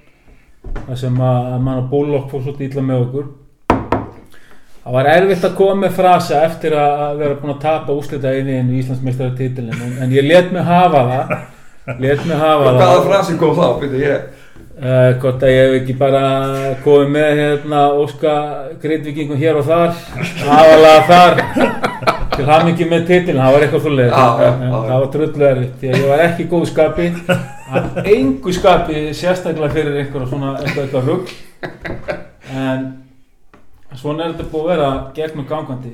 þar 0.87 0.97
sem 1.03 1.19
að, 1.19 1.51
að 1.57 1.61
mann 1.67 1.83
og 1.83 1.91
Búlokk 1.91 2.31
fór 2.31 2.45
svo 2.47 2.55
dýla 2.57 2.85
með 2.87 3.03
okkur. 3.09 3.27
Það 4.83 4.95
var 4.97 5.09
erfitt 5.12 5.45
að 5.47 5.57
koma 5.61 5.75
með 5.85 5.92
frasa 6.01 6.42
eftir 6.49 6.75
að 6.75 7.18
vera 7.21 7.37
búin 7.38 7.55
að 7.55 7.61
tapa 7.62 7.95
úrslita 7.95 8.33
einu 8.35 8.57
í 8.59 8.81
Íslandsmeistaratitilin 8.83 9.77
en, 9.79 9.92
en 10.03 10.14
ég 10.14 10.27
let 10.27 10.49
mig 10.55 10.64
hafa 10.66 11.03
það. 11.11 11.35
Let 12.03 12.25
mig 12.27 12.38
hafa 12.40 12.64
það. 12.66 12.81
Hvaða 12.81 13.05
frasi 13.07 13.37
kom 13.38 13.55
þá? 13.59 13.66
Byrju, 13.83 14.01
ég, 14.07 14.31
Uh, 14.83 15.12
hvort 15.21 15.42
að 15.45 15.51
ég 15.53 15.61
hef 15.62 15.75
ekki 15.77 15.95
bara 16.01 16.21
komið 16.83 17.11
með 17.12 17.33
hérna 17.38 17.83
óska 18.03 18.31
greitvikingum 18.83 19.37
hér 19.38 19.59
og 19.61 19.66
þar 19.68 19.92
aðalega 20.49 21.03
þar 21.11 21.37
til 22.33 22.47
ham 22.49 22.71
ekki 22.73 22.88
með 22.90 23.05
titilin, 23.11 23.38
það 23.45 23.55
var 23.55 23.66
eitthvað 23.66 23.85
svo 23.85 23.92
leið 23.92 24.09
Já, 24.09 24.25
já, 24.40 24.49
en 24.49 24.64
já. 24.64 24.73
það 24.73 24.95
var 24.97 25.11
drullu 25.12 25.47
erfitt 25.51 25.85
ég 25.87 26.03
var 26.09 26.25
ekki 26.25 26.42
í 26.42 26.49
góðu 26.51 26.71
skapi 26.73 27.07
að 27.77 28.11
engu 28.16 28.57
skapi 28.57 29.05
sérstaklega 29.21 29.71
fyrir 29.77 30.01
einhverja 30.03 30.31
svona 30.33 30.55
eitthvað, 30.64 30.83
eitthvað 30.88 31.12
rugg 31.12 31.25
en 32.57 32.83
Svona 33.99 34.27
er 34.27 34.35
þetta 34.35 34.49
búið 34.53 34.65
að 34.65 34.73
vera 34.73 34.89
gegnum 35.17 35.49
gangandi. 35.49 35.93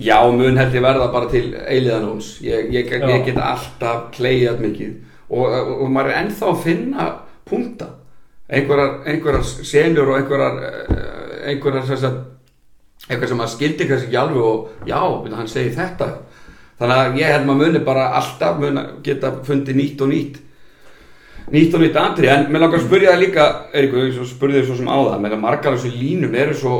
Já, 0.00 0.16
mun 0.32 0.56
held 0.56 0.74
ég 0.74 0.84
verða 0.84 1.10
bara 1.12 1.28
til 1.28 1.46
eiliðanóns 1.52 2.38
ég, 2.44 2.70
ég, 2.72 2.90
ég 2.90 3.24
get 3.26 3.40
alltaf 3.44 4.08
kleiðað 4.16 4.62
mikið. 4.64 4.92
Og, 5.30 5.44
og, 5.44 5.72
og 5.84 5.92
maður 5.92 6.12
er 6.14 6.20
ennþá 6.24 6.50
að 6.50 6.62
finna 6.64 7.08
punta. 7.46 7.90
Einhverjar, 8.50 8.96
einhverjar 9.06 9.46
senur 9.46 10.10
og 10.10 10.18
einhverjar 10.18 10.62
eh, 10.66 11.50
einhverjar 11.52 12.06
að 12.08 12.18
eitthvað 13.08 13.30
sem 13.30 13.40
maður 13.40 13.54
skildi 13.54 13.86
kannski 13.88 14.08
ekki 14.08 14.20
alveg 14.20 14.46
og 14.46 14.88
já, 14.88 15.00
hann 15.36 15.50
segir 15.50 15.76
þetta. 15.76 16.08
Þannig 16.80 17.00
að 17.02 17.18
ég 17.20 17.34
held 17.34 17.46
maður 17.48 17.66
muni 17.66 17.82
bara 17.84 18.06
alltaf 18.18 18.60
muni 18.60 18.84
geta 19.04 19.32
fundið 19.46 19.78
nýtt 19.80 20.04
og 20.04 20.10
nýtt 20.12 20.40
nýtt 21.50 21.74
og 21.74 21.84
nýtt 21.84 21.98
andri 22.02 22.30
en 22.30 22.46
mér 22.50 22.66
langar 22.66 22.82
að 22.82 22.86
spyrja 22.86 23.14
það 23.14 23.24
líka 23.24 23.48
Eiríku, 23.72 24.04
ég 24.06 24.20
spurði 24.28 24.60
þið 24.60 24.68
svo 24.68 24.78
sem 24.82 24.92
á 24.92 24.98
það 24.98 25.20
menn 25.24 25.36
að 25.38 25.44
margar 25.46 25.74
af 25.74 25.80
þessu 25.80 25.96
línum 25.96 26.38
eru 26.44 26.56
svo 26.60 26.76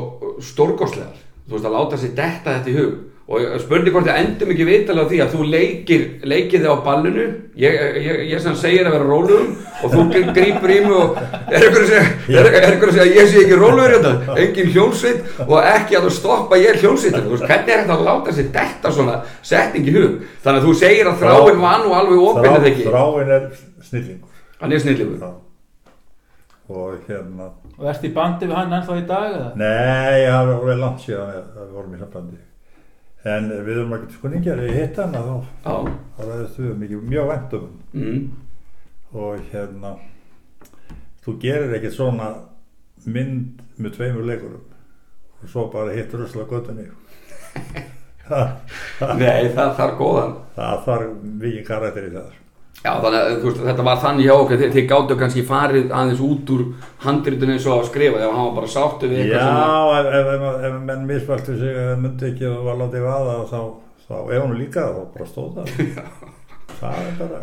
stórgóðslegar 0.51 1.27
þú 1.51 1.57
veist 1.57 1.67
að 1.67 1.75
láta 1.75 1.99
sér 1.99 2.13
detta 2.15 2.59
þetta 2.59 2.71
í 2.71 2.77
hug. 2.79 2.99
Og 3.31 3.39
ég 3.39 3.61
spurði 3.63 3.91
hvort 3.95 4.07
þið 4.09 4.17
endum 4.19 4.49
ekki 4.51 4.65
vitalega 4.67 5.11
því 5.11 5.19
að 5.23 5.35
þú 5.37 5.45
leikir 5.53 6.01
leikir 6.27 6.63
þig 6.65 6.71
á 6.75 6.83
ballinu. 6.83 7.27
Ég, 7.63 7.77
ég, 8.03 8.23
ég 8.27 8.41
sem 8.43 8.57
segir 8.59 8.89
að 8.89 8.97
vera 8.97 9.07
róluðum 9.07 9.53
og 9.85 9.93
þú 9.93 10.07
grípur 10.35 10.73
í 10.75 10.79
mig 10.83 10.97
og 10.97 11.21
er 11.21 11.67
einhver 11.67 11.85
að 11.85 11.93
segja, 11.93 12.09
er, 12.41 12.49
er 12.49 12.67
einhver 12.73 12.91
að 12.91 12.99
segja 12.99 13.21
ég 13.21 13.31
sé 13.31 13.45
ekki 13.45 13.61
róluður 13.61 13.95
hérna, 13.95 14.35
engin 14.35 14.73
hljónsveit 14.75 15.45
og 15.47 15.55
ekki 15.61 15.99
að 15.99 16.09
þú 16.09 16.15
stoppa 16.17 16.59
ég 16.59 16.73
er 16.73 16.81
veist, 16.89 17.21
hvernig 17.45 17.71
er 17.77 17.85
þetta 17.85 17.99
að 17.99 18.09
láta 18.09 18.35
sér 18.35 18.51
detta 18.57 18.95
svona 18.97 19.21
setting 19.53 19.87
í 19.87 19.95
hug, 19.95 20.19
þannig 20.43 20.59
að 20.59 20.67
þú 20.67 20.75
segir 20.83 21.13
að 21.13 21.23
þráin 21.23 21.63
var 21.63 21.87
nú 21.87 21.95
alveg 22.01 22.27
opinn 22.33 22.51
eða 22.51 22.73
ekki, 22.73 22.91
Þráin 22.91 23.33
er 23.37 23.47
snillingur. 23.87 24.30
Hann 24.61 24.73
er 24.73 24.83
snillífur 24.85 25.19
Já. 25.21 25.31
Og 26.71 27.01
hérna, 27.09 27.49
Og 27.79 27.87
ertu 27.91 28.07
í 28.07 28.13
bandi 28.15 28.47
við 28.47 28.55
hann 28.55 28.73
ennþá 28.77 28.99
í 29.01 29.07
dag 29.09 29.33
eða? 29.35 29.49
nei, 29.59 30.21
það 30.29 30.45
var 30.47 30.55
alveg 30.55 30.79
langt 30.85 31.01
síðan 31.03 31.33
að 31.33 31.41
að 31.41 31.65
við 31.65 31.73
vorum 31.79 31.97
í 31.97 31.99
sambandi. 32.05 32.39
En 33.31 33.49
við 33.51 33.73
erum 33.75 33.97
ekki 33.97 34.15
skunningar, 34.17 34.63
ég 34.65 34.77
hitt 34.79 35.01
hana 35.03 35.25
þá, 35.27 35.35
já, 35.65 35.75
þá 36.17 36.23
ræðist 36.29 36.61
við 36.63 36.77
mikið 36.85 37.03
mjög 37.11 37.33
um 37.33 37.35
hann. 37.35 37.67
mm. 37.93 38.31
og 39.13 39.51
hérna 39.51 39.91
þú 41.25 41.35
gerir 41.43 41.75
ekkert 41.77 41.97
svona 41.97 42.29
mynd 43.05 43.61
með 43.81 43.97
tveimur 43.97 44.29
leikurum 44.29 44.65
og 45.41 45.49
svo 45.53 45.67
bara 45.73 45.95
hitt 45.97 46.15
rusla 46.15 46.47
göttunni 46.49 46.87
nei 49.21 49.51
það 49.57 49.75
þarf 49.79 49.97
góðan 49.99 50.35
það 50.57 50.85
þarf 50.87 51.15
mikið 51.43 51.65
karakter 51.67 52.07
í 52.09 52.13
það 52.15 52.31
Já, 52.81 52.95
þannig 52.97 53.19
að 53.21 53.35
þú 53.43 53.51
veist, 53.51 53.59
þetta 53.67 53.85
var 53.85 53.99
þannig 54.01 54.25
hjá 54.25 54.35
okkur, 54.39 54.61
þið, 54.61 54.71
þið 54.73 54.85
gáttu 54.89 55.17
kannski 55.21 55.43
farið 55.45 55.91
aðeins 55.93 56.21
út 56.25 56.53
úr 56.55 56.63
handritinu 57.05 57.53
eins 57.53 57.67
og 57.69 57.75
að 57.77 57.89
skrifa 57.91 58.17
þegar 58.17 58.33
hann 58.39 58.47
var 58.47 58.55
bara 58.57 58.71
sáttu 58.73 59.11
við 59.11 59.21
eitthvað 59.27 59.51
já, 59.53 59.99
ef, 59.99 60.09
ef, 60.17 60.47
ef, 60.71 60.79
menn 60.89 61.03
misfæltu 61.11 61.57
sig 61.61 61.77
eða 61.77 61.99
myndi 62.01 62.31
ekki 62.31 62.49
og 62.49 62.63
var 62.71 62.79
látið 62.81 63.05
vaða 63.05 63.35
þá, 63.51 63.61
þá 64.07 64.15
ef 64.23 64.45
hún 64.47 64.57
líka 64.57 64.87
þá 64.87 65.03
bara 65.13 65.29
stóð 65.29 65.59
það. 65.59 65.75
Það 66.81 67.01
er 67.05 67.17
bara 67.19 67.41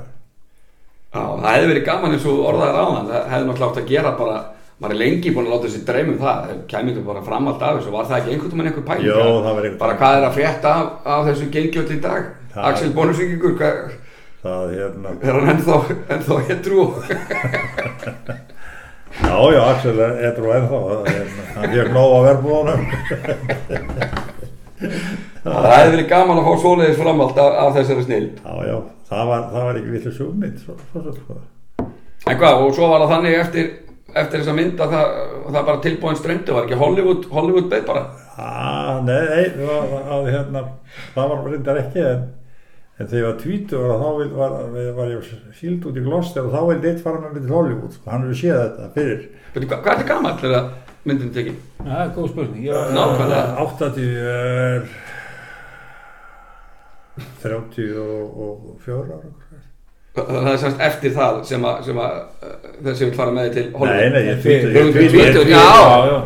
Já, 1.08 1.22
það 1.22 1.48
hefði 1.52 1.70
verið 1.72 1.86
gaman 1.88 2.16
eins 2.16 2.26
og 2.28 2.42
orðaðir 2.50 2.78
á 2.82 2.86
hann, 2.88 3.12
það 3.12 3.30
hefði 3.32 3.48
náttúrulega 3.48 3.70
átt 3.70 3.80
að 3.84 3.92
gera 3.92 4.16
bara, 4.18 4.40
maður 4.82 4.96
er 4.96 5.02
lengi 5.04 5.36
búin 5.36 5.48
að 5.48 5.54
láta 5.54 5.68
þessi 5.68 5.84
dreym 5.88 6.12
um 6.16 6.20
það, 6.24 6.42
það 6.50 6.66
kæmið 6.74 7.00
bara 7.08 7.24
fram 7.30 7.48
allt 7.52 7.64
af 7.64 7.78
þessu, 7.78 7.94
var 7.94 8.10
það 8.10 8.18
ekki 8.18 8.34
einhvern 8.34 8.58
veginn 8.58 8.72
einhver 8.74 8.98
einhvern 8.98 9.78
Bara 9.86 9.96
hvað 10.02 10.18
er 10.18 10.28
að 10.28 10.36
frétta 10.40 10.74
af, 10.74 10.92
af 11.14 11.30
þessu 11.30 11.48
gengjöld 11.54 11.94
í 11.94 12.00
dag? 12.04 12.28
Axel 12.58 12.92
Bónusvíkingur, 12.98 13.56
það 14.44 14.64
hérna 14.78 15.10
er 15.22 15.34
hann 15.40 15.50
ennþá, 15.54 15.78
ennþá 16.16 16.36
hetru? 16.50 16.82
já, 19.28 19.38
já, 19.56 19.62
Axel 19.72 19.98
er 20.06 20.12
eitthvað 20.28 20.58
ennþá 20.60 20.80
er- 21.14 21.34
hann 21.56 21.70
fekk 21.74 21.90
nóg 21.96 22.10
á 22.14 22.20
verbúðunum 22.28 22.82
það 25.48 25.68
hefði 25.72 25.92
verið 25.96 26.10
gaman 26.12 26.40
að 26.42 26.48
fá 26.48 26.54
svoleiðis 26.62 27.00
framhald 27.02 27.38
af, 27.42 27.52
af 27.64 27.70
þessari 27.78 28.04
snill. 28.06 28.28
Já, 28.44 28.54
já, 28.68 28.78
það 29.10 29.24
var, 29.32 29.42
það 29.54 29.64
var 29.68 29.76
ekki 29.80 29.94
villu 29.96 30.12
sjúmynd 30.18 30.58
svo, 30.62 30.74
svo, 30.92 31.00
svo. 31.18 31.36
En 32.28 32.36
hvað, 32.42 32.54
og 32.66 32.72
svo 32.76 32.86
var 32.92 33.00
það 33.06 33.14
þannig 33.16 33.34
eftir, 33.40 33.66
eftir 34.14 34.38
þessa 34.44 34.56
mynd 34.58 34.78
að 34.84 34.90
það, 34.98 35.08
það 35.48 35.66
bara 35.72 35.84
tilbúin 35.88 36.20
ströndi, 36.20 36.50
var 36.58 36.64
ekki 36.68 36.82
Hollywood, 36.82 37.22
Hollywood 37.32 37.68
beð 37.72 37.84
bara? 37.88 38.04
ah, 38.38 38.96
Nei, 39.08 39.24
nei, 39.32 39.46
það 39.56 39.78
var, 39.94 40.02
að, 40.18 40.24
hérna, 40.36 40.62
það 41.16 41.26
var 41.34 41.38
reyndar 41.48 41.82
ekki 41.86 42.02
en, 42.12 42.22
en 42.98 43.06
þegar 43.06 43.20
ég 43.22 43.28
var 43.28 43.38
tvítur 43.44 43.84
og 43.94 44.00
þá 44.02 44.10
vil, 44.18 44.30
var, 44.38 44.54
var 44.98 45.12
ég 45.14 45.28
síld 45.60 45.86
út 45.86 45.98
í 46.00 46.04
Gloucester 46.08 46.48
og 46.48 46.54
þá 46.56 46.62
vildi 46.72 46.90
eitt 46.92 47.04
fara 47.06 47.20
með 47.22 47.36
til 47.44 47.54
Hollywood 47.54 47.94
sko. 47.94 48.10
hann 48.10 48.24
hefur 48.26 48.40
séð 48.42 48.58
þetta 48.64 48.88
fyrir 48.98 49.20
Veitu, 49.54 49.68
hvað, 49.70 49.78
er 49.78 49.84
þetta 50.02 50.08
gammal 50.14 50.36
þegar 50.42 50.64
myndin 51.08 51.34
tekið? 51.36 51.60
Það 51.84 52.02
er 52.04 52.10
góð 52.18 52.32
spurning 52.34 52.66
ég, 52.66 52.74
Nákvæmlega. 52.98 53.44
80 53.64 54.02
er 54.34 54.82
34 57.42 58.94
ára 58.98 59.20
Það 60.18 60.48
er 60.50 60.56
semst 60.58 60.80
eftir 60.82 61.12
það 61.14 61.36
sem 61.46 61.66
að, 61.70 61.76
sem 61.86 61.98
að 62.02 62.14
uh, 62.18 62.54
þessi 62.88 63.06
vil 63.06 63.16
fara 63.20 63.34
með 63.36 63.44
þig 63.48 63.54
til 63.58 63.66
Nei, 63.68 63.76
Hollywood. 63.78 64.14
nei, 64.16 64.22
ég 64.26 64.40
Fyrir- 64.42 64.94
tvítur 64.96 65.52
já. 65.52 65.62
já, 65.62 65.98
já. 66.10 66.18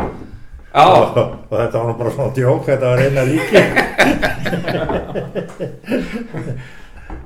Já, 0.71 0.85
og, 0.87 1.17
og 1.19 1.57
þetta 1.59 1.75
var 1.81 1.89
nú 1.89 1.95
bara 1.99 2.13
svona 2.15 2.31
djók 2.37 2.61
þetta 2.69 2.91
var 2.93 3.01
eina 3.03 3.25
ríki 3.27 3.59
en 3.59 3.80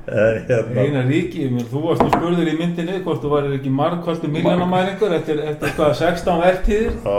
hérna. 0.06 0.82
Eina 0.82 1.02
ríki, 1.06 1.48
þú 1.70 1.82
varst 1.86 2.02
nú 2.04 2.10
spurður 2.12 2.50
í 2.50 2.54
myndinni 2.58 3.00
hvort 3.04 3.22
þú 3.22 3.28
varir 3.32 3.56
ekki 3.58 3.72
margkvöldu 3.74 4.30
miljónamælingur 4.32 5.14
eftir, 5.18 5.42
eftir 5.52 5.74
hvað 5.78 5.92
16 6.00 6.40
vertíðir? 6.42 6.92
Já, 7.04 7.18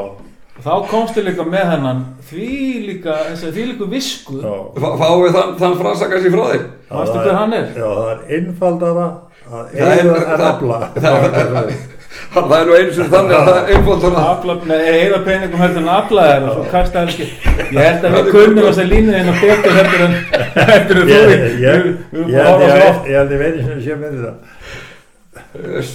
þá 0.66 0.72
komstu 0.92 1.24
líka 1.26 1.44
með 1.48 1.66
hennan 1.74 2.00
því 2.30 2.48
líka, 2.88 3.14
þess 3.30 3.44
að 3.50 3.54
því 3.58 3.64
líka 3.72 3.86
visku. 3.92 4.40
Já. 4.42 4.56
Fá- 4.82 4.96
fáum 5.04 5.22
við 5.26 5.36
þann, 5.38 5.52
þann 5.62 5.78
fransakars 5.84 6.26
í? 6.28 6.32
Manstu 6.32 7.18
það 7.18 7.24
hver 7.24 7.32
er- 7.34 7.40
hann 7.42 7.54
er? 7.60 7.68
Já, 7.76 7.88
það 8.00 8.10
er 8.14 8.20
einfaldara 8.40 9.08
að 9.08 9.14
Það 9.48 9.64
er- 9.88 10.00
en 10.00 10.08
það- 10.08 10.48
afla 10.52 10.78
það- 12.34 12.48
Það 12.50 12.60
er 12.62 12.66
nú 12.68 12.74
einu 12.78 12.92
sem 12.94 13.08
þannig 13.14 13.36
að 13.38 13.48
það 13.48 13.58
er. 13.58 14.18
Afla, 14.28 14.54
nei, 14.68 14.82
eða 15.08 15.20
peningum 15.26 15.60
heldur 15.64 15.82
en 15.82 15.88
afla 15.98 16.22
þær 16.28 16.42
og 16.48 16.54
svo 16.58 16.66
kasta 16.72 17.04
ekki. 17.08 17.26
Ég 17.72 17.80
held 17.88 18.04
að 18.08 18.18
við 18.18 18.32
kunnum 18.36 18.64
þess 18.68 18.82
að 18.84 18.90
línu 18.92 19.12
hérna 19.18 19.34
betur 19.42 19.74
heldur 19.78 20.02
en 20.08 20.14
heldur 20.72 20.98
en 20.98 21.08
þú. 21.08 21.14
Ég 21.14 21.24
við 21.28 21.38
ég- 21.38 21.42
við 21.48 21.62
ég- 21.62 21.78
erum 21.78 22.30
ég 22.30 22.44
bara 22.44 22.66
að 22.68 22.78
held 22.82 22.96
svo 22.98 23.34
ég 23.34 23.40
veit 23.44 23.56
sem 23.66 23.82
sé 23.88 23.96
myndi 24.02 24.20
það. 24.26 24.36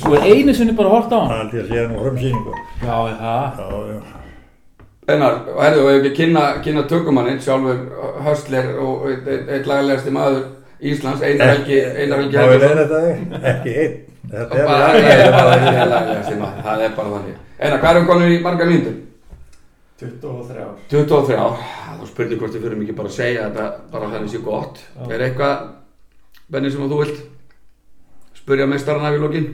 Þú 0.03 0.15
er 0.17 0.23
einu 0.33 0.55
sinni 0.55 0.73
bara 0.79 0.89
hort 0.89 1.13
á 1.13 1.19
Það 1.19 1.29
hann 1.29 1.39
held 1.39 1.53
ég 1.53 1.63
að 1.63 1.69
sé 1.69 1.87
nú 1.89 2.03
frumsýningu. 2.03 2.53
Já, 2.83 2.97
já. 3.13 4.03
Einar, 5.09 5.35
herðu, 5.59 5.81
og 5.83 5.91
ef 5.91 6.05
ekki 6.05 6.15
kynna, 6.17 6.43
kynna 6.63 6.83
tökumanninn, 6.89 7.41
sjálfur 7.43 7.79
höstler 8.23 8.69
og 8.79 9.09
eitt, 9.11 9.67
lagalegasti 9.67 10.11
maður 10.15 10.43
Íslands, 10.83 11.23
Einar 11.27 11.47
Helgi, 11.57 11.81
Einar 11.83 12.19
Helgi 12.23 12.37
Má 12.37 12.43
Helgason. 12.47 12.61
leina 12.61 12.85
þetta 12.87 13.51
ekki 13.51 13.75
einn 13.83 13.95
Þetta 14.31 14.59
er 14.59 14.67
Bara- 14.67 14.93
Það 14.93 15.07
er 15.13 15.33
bara 15.33 15.57
það 16.63 16.79
er 16.79 16.85
er 16.85 16.95
bara 16.97 17.09
þannig. 17.17 17.41
Einar, 17.59 17.81
hvað 17.83 17.91
erum 17.97 18.07
konur 18.07 18.31
í 18.31 18.39
marga 18.43 18.69
mínútur? 18.69 18.95
23 20.03 20.63
ár 20.63 20.79
23 20.91 21.37
ár, 21.39 21.59
þá 21.99 22.07
spurning 22.11 22.41
hvort 22.41 22.55
við 22.57 22.63
fyrir 22.65 22.81
ekki 22.83 22.97
bara 22.99 23.09
að 23.11 23.17
segja 23.19 23.45
þetta 23.49 23.67
bara 23.93 24.09
þannig 24.11 24.31
sé 24.33 24.41
gott. 24.43 24.81
Já. 24.97 25.11
Er 25.15 25.25
eitthvað, 25.29 25.69
Benni, 26.51 26.71
sem 26.71 26.89
þú 26.91 26.99
vilt 27.03 27.21
spurja 28.37 28.67
mestarana 28.67 29.13
við 29.15 29.23
lokin? 29.23 29.47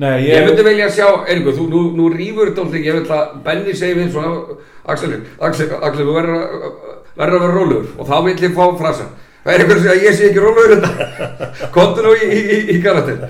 nei, 0.00 0.22
Ég 0.22 0.36
ég, 0.36 0.44
myndi 0.46 0.62
velja 0.62 0.86
að 0.86 0.94
sjá, 0.94 1.08
Eiríkur, 1.26 1.56
þú 1.58 1.64
nú, 1.72 1.80
nú 1.98 2.04
rýfur 2.14 2.52
þetta 2.52 2.62
alltaf, 2.62 2.84
ég 2.86 2.94
vil 2.94 3.16
að 3.16 3.32
Benni 3.44 3.74
segi 3.74 3.96
við 3.98 4.12
svona, 4.14 4.58
Axel, 4.86 5.16
Axel, 5.40 5.66
Axel, 5.82 6.06
þú 6.06 6.14
verður 6.14 6.36
að 6.38 6.78
verður 7.18 7.36
að 7.36 7.42
vera 7.42 7.56
rólegur 7.56 7.88
og 7.98 8.06
þá 8.06 8.14
vil 8.24 8.36
ég 8.46 8.54
fá 8.54 8.64
frasa. 8.78 9.08
Það 9.40 9.52
er 9.54 9.62
einhver 9.62 9.76
að 9.78 9.84
segja 9.84 9.92
að 9.96 10.02
ég 10.04 10.16
sé 10.18 10.26
ekki 10.28 10.40
rólegur 10.44 10.80
þetta. 10.82 11.46
Kontu 11.76 12.02
nú 12.04 12.10
í, 12.12 12.26
í, 12.28 12.40
í, 12.40 12.58
í 12.74 12.80
karakter. 12.84 13.22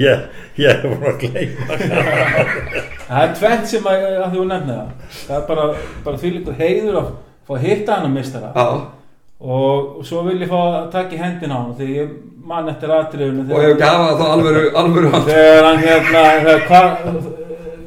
Ég, 0.00 0.22
ég 0.58 0.68
er 0.72 0.78
búin 0.84 1.08
að 1.10 1.18
gleyma 1.22 1.78
það 3.08 3.22
er 3.22 3.34
tvett 3.38 3.66
sem 3.70 3.86
að, 3.88 4.04
að 4.24 4.34
þú 4.36 4.44
nefna 4.50 4.76
það 4.76 5.18
það 5.28 5.36
er 5.38 5.44
bara, 5.48 5.66
bara 6.04 6.20
því 6.20 6.32
líka 6.34 6.54
heiður 6.58 6.98
að 7.00 7.10
fá 7.48 7.52
að 7.56 7.62
hitta 7.64 7.94
hann 7.98 8.08
að 8.08 8.16
mistara 8.18 8.50
Já, 8.52 8.64
og, 9.38 9.94
og 10.00 10.02
svo 10.08 10.24
vil 10.26 10.36
ég 10.42 10.50
fá 10.50 10.58
að 10.64 10.90
taka 10.96 11.16
í 11.16 11.20
hendina 11.22 11.56
á 11.56 11.60
hann 11.62 11.76
þegar 11.78 11.94
ég 12.02 12.12
man 12.48 12.68
eftir 12.72 12.94
atriðinu 12.98 13.46
og 13.46 13.62
hefur 13.64 13.80
gafað 13.80 14.20
þá 14.20 14.26
alvöru, 14.34 14.64
alvöru 14.82 15.12
hand. 15.14 15.30
þegar 15.30 15.68
hann 15.68 15.82
hérna 15.86 16.26
hvað, 16.68 16.86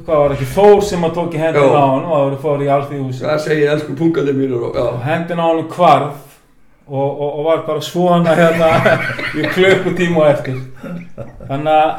hvað 0.08 0.24
var 0.24 0.36
ekki 0.38 0.50
Þór 0.56 0.84
sem 0.89 1.08
að 1.08 1.15
tók 1.20 1.38
í 1.38 1.44
hendina 1.44 1.67
Jó. 1.67 1.78
á 1.78 1.86
hann 1.91 2.04
og 2.08 2.12
það 2.15 2.26
voru 2.26 2.41
fór 2.48 2.65
í 2.65 2.72
alþýðhúsi 2.80 3.26
Það 3.28 3.41
segi 3.46 3.65
ég, 3.65 3.72
elsku 3.76 3.98
pungandi 4.00 4.38
mínur 4.38 4.67
og, 4.72 4.78
og 4.80 4.94
já. 4.96 5.06
hendina 5.12 5.46
á 5.46 5.50
hann 5.52 5.67
hvarf 5.76 6.28
og, 6.88 7.22
og, 7.22 7.30
og 7.39 7.46
var 7.46 7.58
bara 7.67 7.82
svona 7.82 8.34
hérna 8.36 8.70
í 9.39 9.41
klukkutíma 9.54 10.20
á 10.22 10.32
eftir. 10.34 10.58
Þannig 11.48 11.76
að 11.76 11.91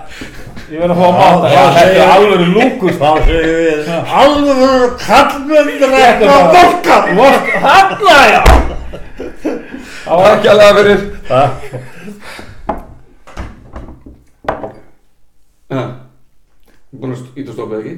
ég 0.72 0.78
verð 0.82 0.92
að 0.92 0.98
fá 0.98 1.06
að 1.06 1.14
máta 1.20 1.46
þetta 1.52 1.84
er 1.92 2.10
alveg 2.16 2.42
lúkur. 2.56 2.92
Þá 2.98 3.10
segir 3.28 3.46
við 3.62 3.78
Alveg 4.22 4.50
ekki 6.08 6.24
bara- 6.26 6.52
borgar 6.56 7.02
Vort, 7.16 7.46
þarna 7.62 8.16
já. 8.32 8.42
Það 10.02 10.16
var 10.18 10.28
Takk 10.32 10.44
alveg 10.52 10.74
fyrir. 10.82 11.00
Það 11.28 11.48
Já. 15.72 15.82
Búin 16.92 17.14
að 17.16 17.38
íta 17.40 17.52
stoppa 17.56 17.78
ekki? 17.80 17.94